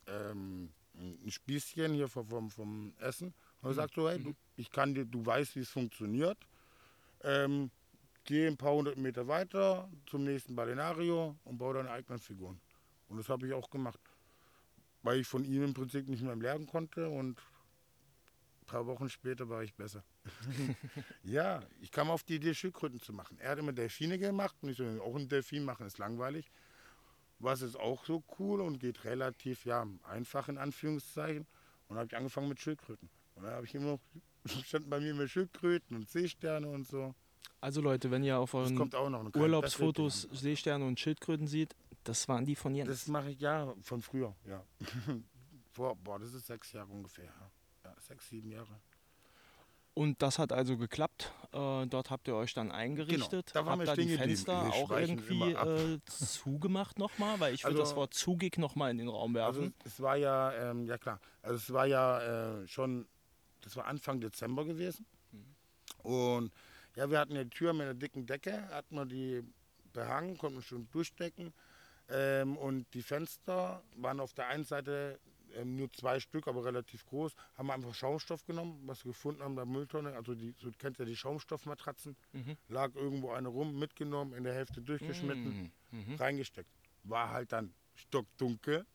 [0.07, 3.32] ähm, ein Spießchen hier vom, vom, Essen.
[3.62, 6.38] Und er sagt so, hey, du, ich kann dir, du weißt, wie es funktioniert.
[7.22, 7.70] Ähm,
[8.24, 12.61] geh ein paar hundert Meter weiter zum nächsten Balenario und baue deine eigenen Figuren.
[13.11, 14.01] Und das habe ich auch gemacht.
[15.03, 19.49] Weil ich von ihm im Prinzip nicht mehr lernen konnte und ein paar Wochen später
[19.49, 20.05] war ich besser.
[21.25, 23.37] ja, ich kam auf die Idee, Schildkröten zu machen.
[23.39, 26.51] Er hat immer Delfine gemacht und ich so, auch einen Delfin machen ist langweilig.
[27.41, 31.47] Was ist auch so cool und geht relativ ja, einfach in Anführungszeichen.
[31.89, 33.11] Und habe ich angefangen mit Schildkröten.
[33.35, 34.01] Und dann habe ich immer noch,
[34.65, 37.15] standen bei mir immer Schildkröten und Seesterne und so.
[37.61, 38.79] Also Leute, wenn ihr auf euren
[39.35, 42.74] Urlaubsfotos Seesterne und Schildkröten seht, das waren die von.
[42.74, 42.88] Jens.
[42.88, 44.64] Das mache ich ja von früher, ja.
[45.72, 47.32] Vor, boah, das ist sechs Jahre ungefähr.
[47.84, 48.80] Ja, sechs, sieben Jahre.
[49.94, 51.32] Und das hat also geklappt.
[51.53, 53.53] Äh, dort habt ihr euch dann eingerichtet.
[53.53, 54.16] Genau, da waren habt wir da die.
[54.16, 58.90] Fenster Wir auch irgendwie äh, zugemacht nochmal, weil ich würde Also- das Wort zugig nochmal
[58.92, 59.74] in den Raum Also werfen.
[59.84, 63.07] es war ja, ähm, ja klar, also es war ja äh, schon,
[63.62, 65.07] das war Anfang Dezember gewesen.
[66.03, 66.53] Und
[66.96, 69.42] ja, wir hatten eine Tür mit einer dicken Decke, hatten wir die
[69.92, 71.53] behangen, konnten wir schon durchstecken.
[72.11, 75.19] Ähm, und die Fenster waren auf der einen Seite
[75.55, 77.35] ähm, nur zwei Stück, aber relativ groß.
[77.57, 80.15] Haben wir einfach Schaumstoff genommen, was wir gefunden haben der Mülltonne.
[80.15, 82.17] Also die, so, kennst ja die Schaumstoffmatratzen.
[82.33, 82.57] Mhm.
[82.69, 86.15] Lag irgendwo eine rum, mitgenommen, in der Hälfte durchgeschnitten, Mhm.
[86.15, 86.71] reingesteckt.
[87.05, 88.87] War halt dann stockdunkel.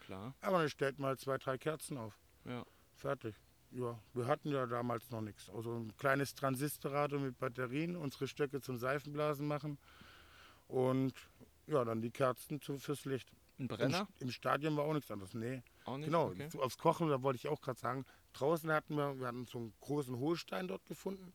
[0.00, 0.34] Klar.
[0.42, 2.18] Aber dann stellt mal zwei, drei Kerzen auf.
[2.44, 2.64] Ja.
[2.96, 3.34] Fertig.
[3.70, 5.50] Ja, wir hatten ja damals noch nichts.
[5.50, 9.78] Also ein kleines Transistorradio mit Batterien, unsere Stöcke zum Seifenblasen machen
[10.68, 11.12] und
[11.66, 13.30] ja, dann die Kerzen zu, fürs Licht.
[13.58, 14.08] Ein Im, Brenner?
[14.18, 15.32] Im Stadion war auch nichts anderes.
[15.34, 16.06] Nee, Auch nicht?
[16.06, 16.26] genau.
[16.28, 16.48] Okay.
[16.58, 18.04] Aufs Kochen, da wollte ich auch gerade sagen.
[18.32, 21.32] Draußen hatten wir, wir hatten so einen großen Hohlstein dort gefunden.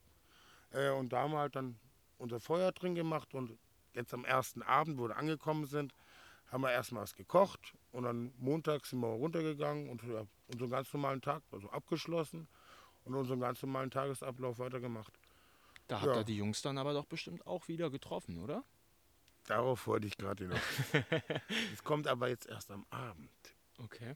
[0.71, 1.79] Äh, und da haben wir halt dann
[2.17, 3.57] unser Feuer drin gemacht und
[3.93, 5.93] jetzt am ersten Abend, wo wir angekommen sind,
[6.51, 10.91] haben wir erstmal was gekocht und dann montags sind wir runtergegangen und ja, unseren ganz
[10.93, 12.47] normalen Tag, also abgeschlossen
[13.05, 15.13] und unseren ganz normalen Tagesablauf weitergemacht.
[15.87, 16.21] Da habt Ja.
[16.21, 18.63] ihr die Jungs dann aber doch bestimmt auch wieder getroffen, oder?
[19.49, 20.61] Darauf wollte ich gerade hinaus.
[21.73, 23.31] Es kommt aber jetzt erst am Abend.
[23.79, 24.15] Okay.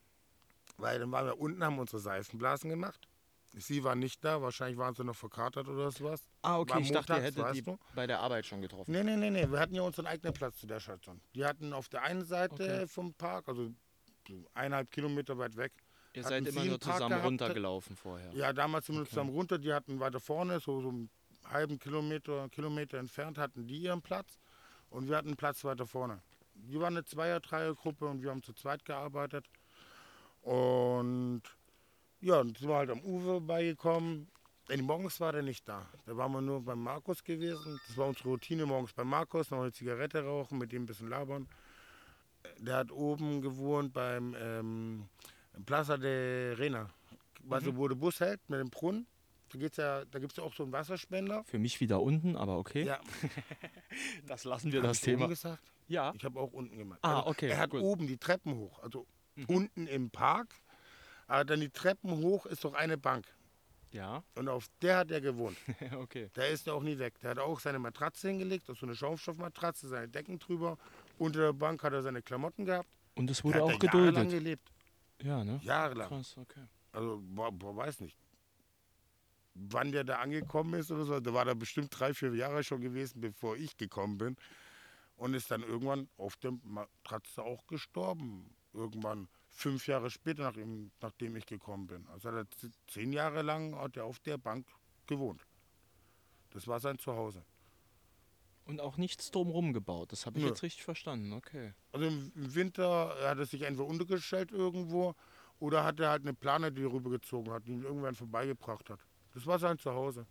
[0.77, 3.07] Weil dann waren wir unten, haben unsere Seifenblasen gemacht.
[3.53, 6.21] Sie waren nicht da, wahrscheinlich waren sie noch verkatert oder sowas.
[6.43, 6.73] Ah, okay.
[6.73, 7.79] War ich dachte, ihr hättet die du?
[7.95, 8.91] bei der Arbeit schon getroffen.
[8.91, 9.49] Nee, nee, nee, nee.
[9.49, 11.19] Wir hatten ja unseren eigenen Platz zu der Station.
[11.33, 12.87] Die hatten auf der einen Seite Okay.
[12.87, 13.71] vom Park, also
[14.27, 15.71] so eineinhalb Kilometer weit weg.
[16.13, 17.25] Ihr seid immer nur Park zusammen gehabt?
[17.25, 18.31] runtergelaufen vorher.
[18.33, 19.09] Ja, damals sind wir Okay.
[19.09, 19.57] zusammen runter.
[19.57, 21.09] Die hatten weiter vorne, so, so einen
[21.45, 24.37] halben Kilometer, Kilometer entfernt, hatten die ihren Platz.
[24.93, 26.21] Und wir hatten Platz weiter vorne.
[26.53, 29.49] Die waren eine Zweier-, Dreier-Gruppe und wir haben zu zweit gearbeitet.
[30.43, 31.41] Und
[32.21, 34.27] ja, dann sind wir halt am Ufer beigekommen.
[34.69, 35.85] Denn morgens war der nicht da.
[36.05, 37.81] Da waren wir nur beim Markus gewesen.
[37.87, 41.09] Das war unsere Routine morgens bei Markus, noch eine Zigarette rauchen, mit dem ein bisschen
[41.09, 41.47] labern.
[42.59, 45.09] Der hat oben gewohnt beim ähm,
[45.65, 46.89] Plaza de Rena.
[47.45, 49.07] Weißt du, wo der Bus hält mit dem Brunnen?
[49.53, 51.43] Da, geht's ja, da gibt es ja auch so einen Wasserspender.
[51.45, 52.83] Für mich wieder unten, aber okay.
[52.83, 52.99] Ja,
[54.27, 55.27] Das lassen wir hab das ich oben Thema.
[55.27, 55.63] gesagt?
[55.87, 56.11] Ja.
[56.15, 56.99] Ich habe auch unten gemacht.
[57.03, 57.81] Ah, Also, okay, Er hat gut.
[57.81, 57.85] Mhm.
[57.85, 59.05] oben die Treppen hoch, also
[59.47, 60.55] unten im Park.
[61.27, 63.25] Aber dann die Treppen hoch ist doch eine Bank.
[63.91, 64.23] Ja.
[64.35, 65.55] Und auf der hat er gewohnt.
[65.99, 66.29] okay.
[66.35, 67.19] Der ist ja auch nie weg.
[67.19, 70.77] Der hat auch seine Matratze hingelegt, so eine Schaumstoffmatratze, seine Decken drüber.
[71.19, 72.89] Unter der Bank hat er seine Klamotten gehabt.
[73.15, 74.29] Und Der wurde hat auch da Jahrelang geduldet.
[74.31, 74.71] gelebt.
[75.21, 75.59] Ja, ne?
[75.63, 76.07] Jahrelang.
[76.07, 76.63] Krass, okay.
[76.91, 78.17] Also, boah, boah, weiß nicht.
[79.55, 82.81] Wann der da angekommen ist oder so, da war er bestimmt drei, vier Jahre schon
[82.81, 84.35] gewesen, bevor ich gekommen bin.
[85.15, 88.49] Und ist dann irgendwann auf der Matratze auch gestorben.
[88.73, 92.07] Irgendwann fünf Jahre später, nach ihm, nachdem ich gekommen bin.
[92.07, 94.67] Also hat er zehn Jahre lang hat er auf der Bank
[95.05, 95.45] gewohnt.
[96.49, 97.45] Das war sein Zuhause.
[98.65, 100.11] Und auch nichts drumrum gebaut.
[100.11, 100.49] Das habe ich Nö.
[100.49, 101.33] jetzt richtig verstanden.
[101.33, 101.73] Okay.
[101.91, 105.15] Also im Winter hat er sich entweder untergestellt irgendwo
[105.59, 108.99] oder hat er halt eine Plane, die er rübergezogen hat, die ihn irgendwann vorbeigebracht hat.
[109.33, 110.25] Das war sein Zuhause.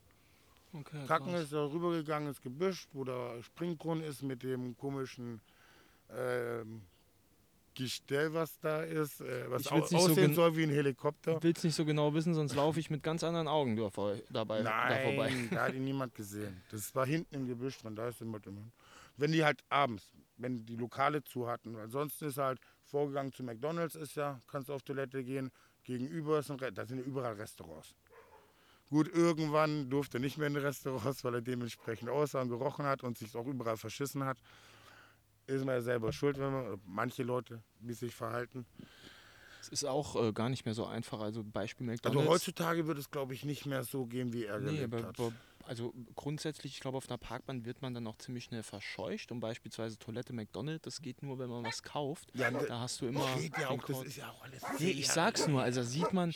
[0.72, 1.44] okay Kacken krass.
[1.44, 5.40] ist er rübergegangen ins Gebüsch, wo der Springbrunnen ist mit dem komischen
[6.10, 6.82] ähm,
[7.74, 11.38] Gestell, was da ist, äh, was au so aussehen gen- soll wie ein Helikopter.
[11.38, 14.22] Ich will es nicht so genau wissen, sonst laufe ich mit ganz anderen Augen dabei
[14.30, 14.62] da vorbei.
[15.30, 16.62] Nein, da hat ihn niemand gesehen.
[16.70, 18.70] Das war hinten im Gebüsch drin, da ist immer drin.
[19.16, 23.94] Wenn die halt abends, wenn die Lokale zu hatten, ansonsten ist halt vorgegangen zu McDonalds,
[23.94, 25.50] ist ja, kannst auf Toilette gehen,
[25.82, 27.94] gegenüber ist ein, Re- da sind ja überall Restaurants.
[28.92, 33.02] Gut, irgendwann durfte er nicht mehr in Restaurants, weil er dementsprechend aussah und gerochen hat
[33.02, 34.36] und sich auch überall verschissen hat.
[35.46, 38.66] Ist man ja selber schuld, wenn man, manche Leute, wie sich verhalten.
[39.62, 41.20] Es ist auch äh, gar nicht mehr so einfach.
[41.20, 42.28] Also Beispiel Also McDonalds.
[42.30, 45.32] heutzutage wird es, glaube ich, nicht mehr so gehen, wie er Nee, gelebt aber, hat.
[45.64, 49.32] also grundsätzlich, ich glaube, auf einer Parkbahn wird man dann auch ziemlich schnell verscheucht.
[49.32, 52.28] Und beispielsweise Toilette McDonalds, das geht nur, wenn man was kauft.
[52.34, 53.24] Ja, ne- da hast du immer.
[53.36, 56.34] Geht ja auch, das ist ja auch alles nee, ich sag's nur, also sieht man,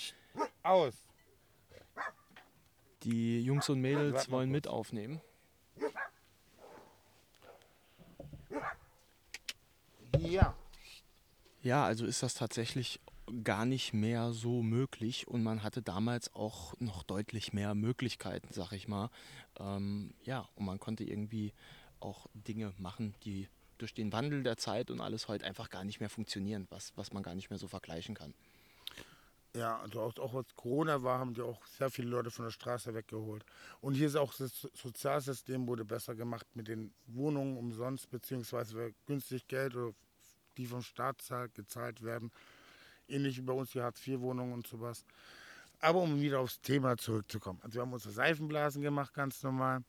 [0.63, 1.06] aus.
[3.07, 5.21] Die Jungs und Mädels wollen mit aufnehmen.
[10.19, 10.55] Ja.
[11.63, 13.01] Ja, also ist das tatsächlich
[13.43, 18.73] gar nicht mehr so möglich und man hatte damals auch noch deutlich mehr Möglichkeiten, sag
[18.73, 19.11] ich mal.
[19.59, 21.53] Ähm, ja, und man konnte irgendwie
[22.01, 23.49] auch Dinge machen, die
[23.79, 27.13] durch den Wandel der Zeit und alles heute einfach gar nicht mehr funktionieren, was, was
[27.13, 28.33] man gar nicht mehr so vergleichen kann.
[29.57, 32.53] Ja, also auch, auch als Corona war, haben die auch sehr viele Leute von der
[32.53, 33.45] Straße weggeholt.
[33.81, 38.93] Und hier ist auch das So- Sozialsystem wurde besser gemacht mit den Wohnungen umsonst, beziehungsweise
[39.07, 39.95] günstig Geld, oder
[40.59, 42.31] die vom Staat zahlt, gezahlt werden.
[43.09, 45.05] Ähnlich wie bei uns die Hartz-IV-Wohnungen und sowas.
[45.81, 47.61] Aber um wieder aufs Thema zurückzukommen.
[47.63, 49.85] Also wir haben unsere Seifenblasen gemacht, ganz normal.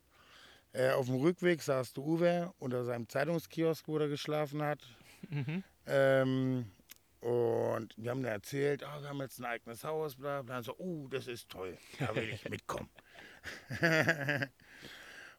[0.73, 4.79] Äh, auf dem Rückweg saß der Uwe unter seinem Zeitungskiosk, wo er geschlafen hat.
[5.85, 6.65] Ähm,
[7.19, 10.57] und wir haben dann erzählt, ah, wir haben jetzt ein eigenes Haus, bla bla.
[10.57, 12.89] Und so, oh, das ist toll, da will ich mitkommen.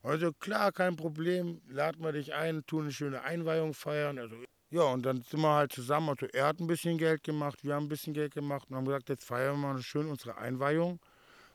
[0.02, 4.18] also klar, kein Problem, laden wir dich ein, tun eine schöne Einweihung feiern.
[4.18, 4.36] Also,
[4.70, 6.10] ja, und dann sind wir halt zusammen.
[6.10, 8.84] Also er hat ein bisschen Geld gemacht, wir haben ein bisschen Geld gemacht und haben
[8.84, 11.00] gesagt, jetzt feiern wir mal schön unsere Einweihung.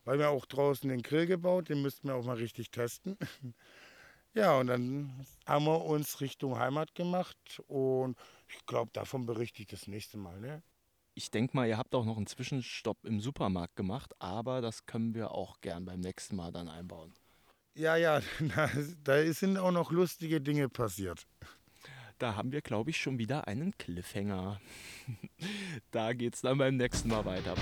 [0.06, 3.18] Weil wir auch draußen den Grill gebaut, den müssten wir auch mal richtig testen.
[4.36, 8.18] Ja, und dann haben wir uns Richtung Heimat gemacht und
[8.56, 10.40] ich glaube, davon berichte ich das nächste Mal.
[10.40, 10.64] Ne?
[11.16, 15.14] Ich denke mal, ihr habt auch noch einen Zwischenstopp im Supermarkt gemacht, aber das können
[15.14, 17.14] wir auch gern beim nächsten Mal dann einbauen.
[17.76, 18.22] Ja, ja,
[18.56, 18.70] da,
[19.04, 21.28] da sind auch noch lustige Dinge passiert.
[22.20, 24.62] Da haben wir, glaube ich, schon wieder einen Cliffhanger.
[25.92, 27.56] da geht's dann beim nächsten Mal weiter.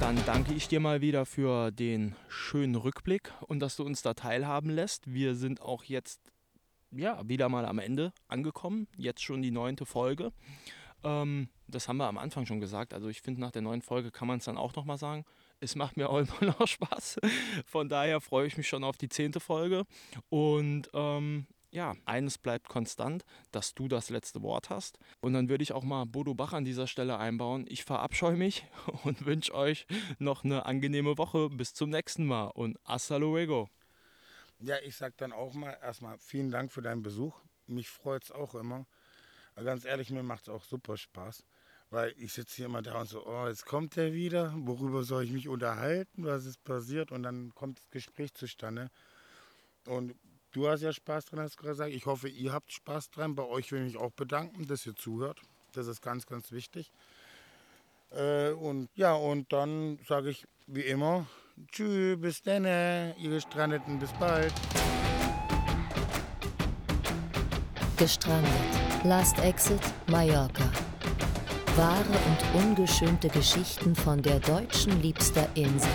[0.00, 4.14] Dann danke ich dir mal wieder für den schönen Rückblick und dass du uns da
[4.14, 5.12] teilhaben lässt.
[5.12, 6.20] Wir sind auch jetzt
[6.90, 8.88] ja wieder mal am Ende angekommen.
[8.96, 10.32] Jetzt schon die neunte Folge.
[11.04, 12.94] Ähm, das haben wir am Anfang schon gesagt.
[12.94, 15.24] Also ich finde, nach der neuen Folge kann man es dann auch nochmal sagen.
[15.60, 17.18] Es macht mir auch immer noch Spaß.
[17.66, 19.84] Von daher freue ich mich schon auf die zehnte Folge.
[20.28, 24.98] Und ähm, ja, eines bleibt konstant, dass du das letzte Wort hast.
[25.20, 27.66] Und dann würde ich auch mal Bodo Bach an dieser Stelle einbauen.
[27.68, 28.66] Ich verabscheue mich
[29.04, 29.86] und wünsche euch
[30.18, 31.50] noch eine angenehme Woche.
[31.50, 33.68] Bis zum nächsten Mal und hasta luego.
[34.60, 37.40] Ja, ich sag dann auch mal erstmal vielen Dank für deinen Besuch.
[37.66, 38.86] Mich freut es auch immer.
[39.54, 41.44] Aber ganz ehrlich, mir macht es auch super Spaß.
[41.90, 44.52] Weil ich sitze hier immer da und so, oh, jetzt kommt er wieder.
[44.56, 46.24] Worüber soll ich mich unterhalten?
[46.24, 47.12] Was ist passiert?
[47.12, 48.90] Und dann kommt das Gespräch zustande.
[49.86, 50.14] Und
[50.50, 51.92] du hast ja Spaß dran, hast du gesagt.
[51.92, 53.36] Ich hoffe, ihr habt Spaß dran.
[53.36, 55.40] Bei euch will ich mich auch bedanken, dass ihr zuhört.
[55.72, 56.90] Das ist ganz, ganz wichtig.
[58.10, 61.26] Äh, und ja, und dann sage ich wie immer,
[61.70, 64.52] tschüss, bis dann, ihr Gestrandeten, bis bald.
[67.96, 68.50] Gestrandet.
[69.04, 70.64] Last Exit Mallorca.
[71.76, 75.90] Wahre und ungeschönte Geschichten von der deutschen liebster Insel.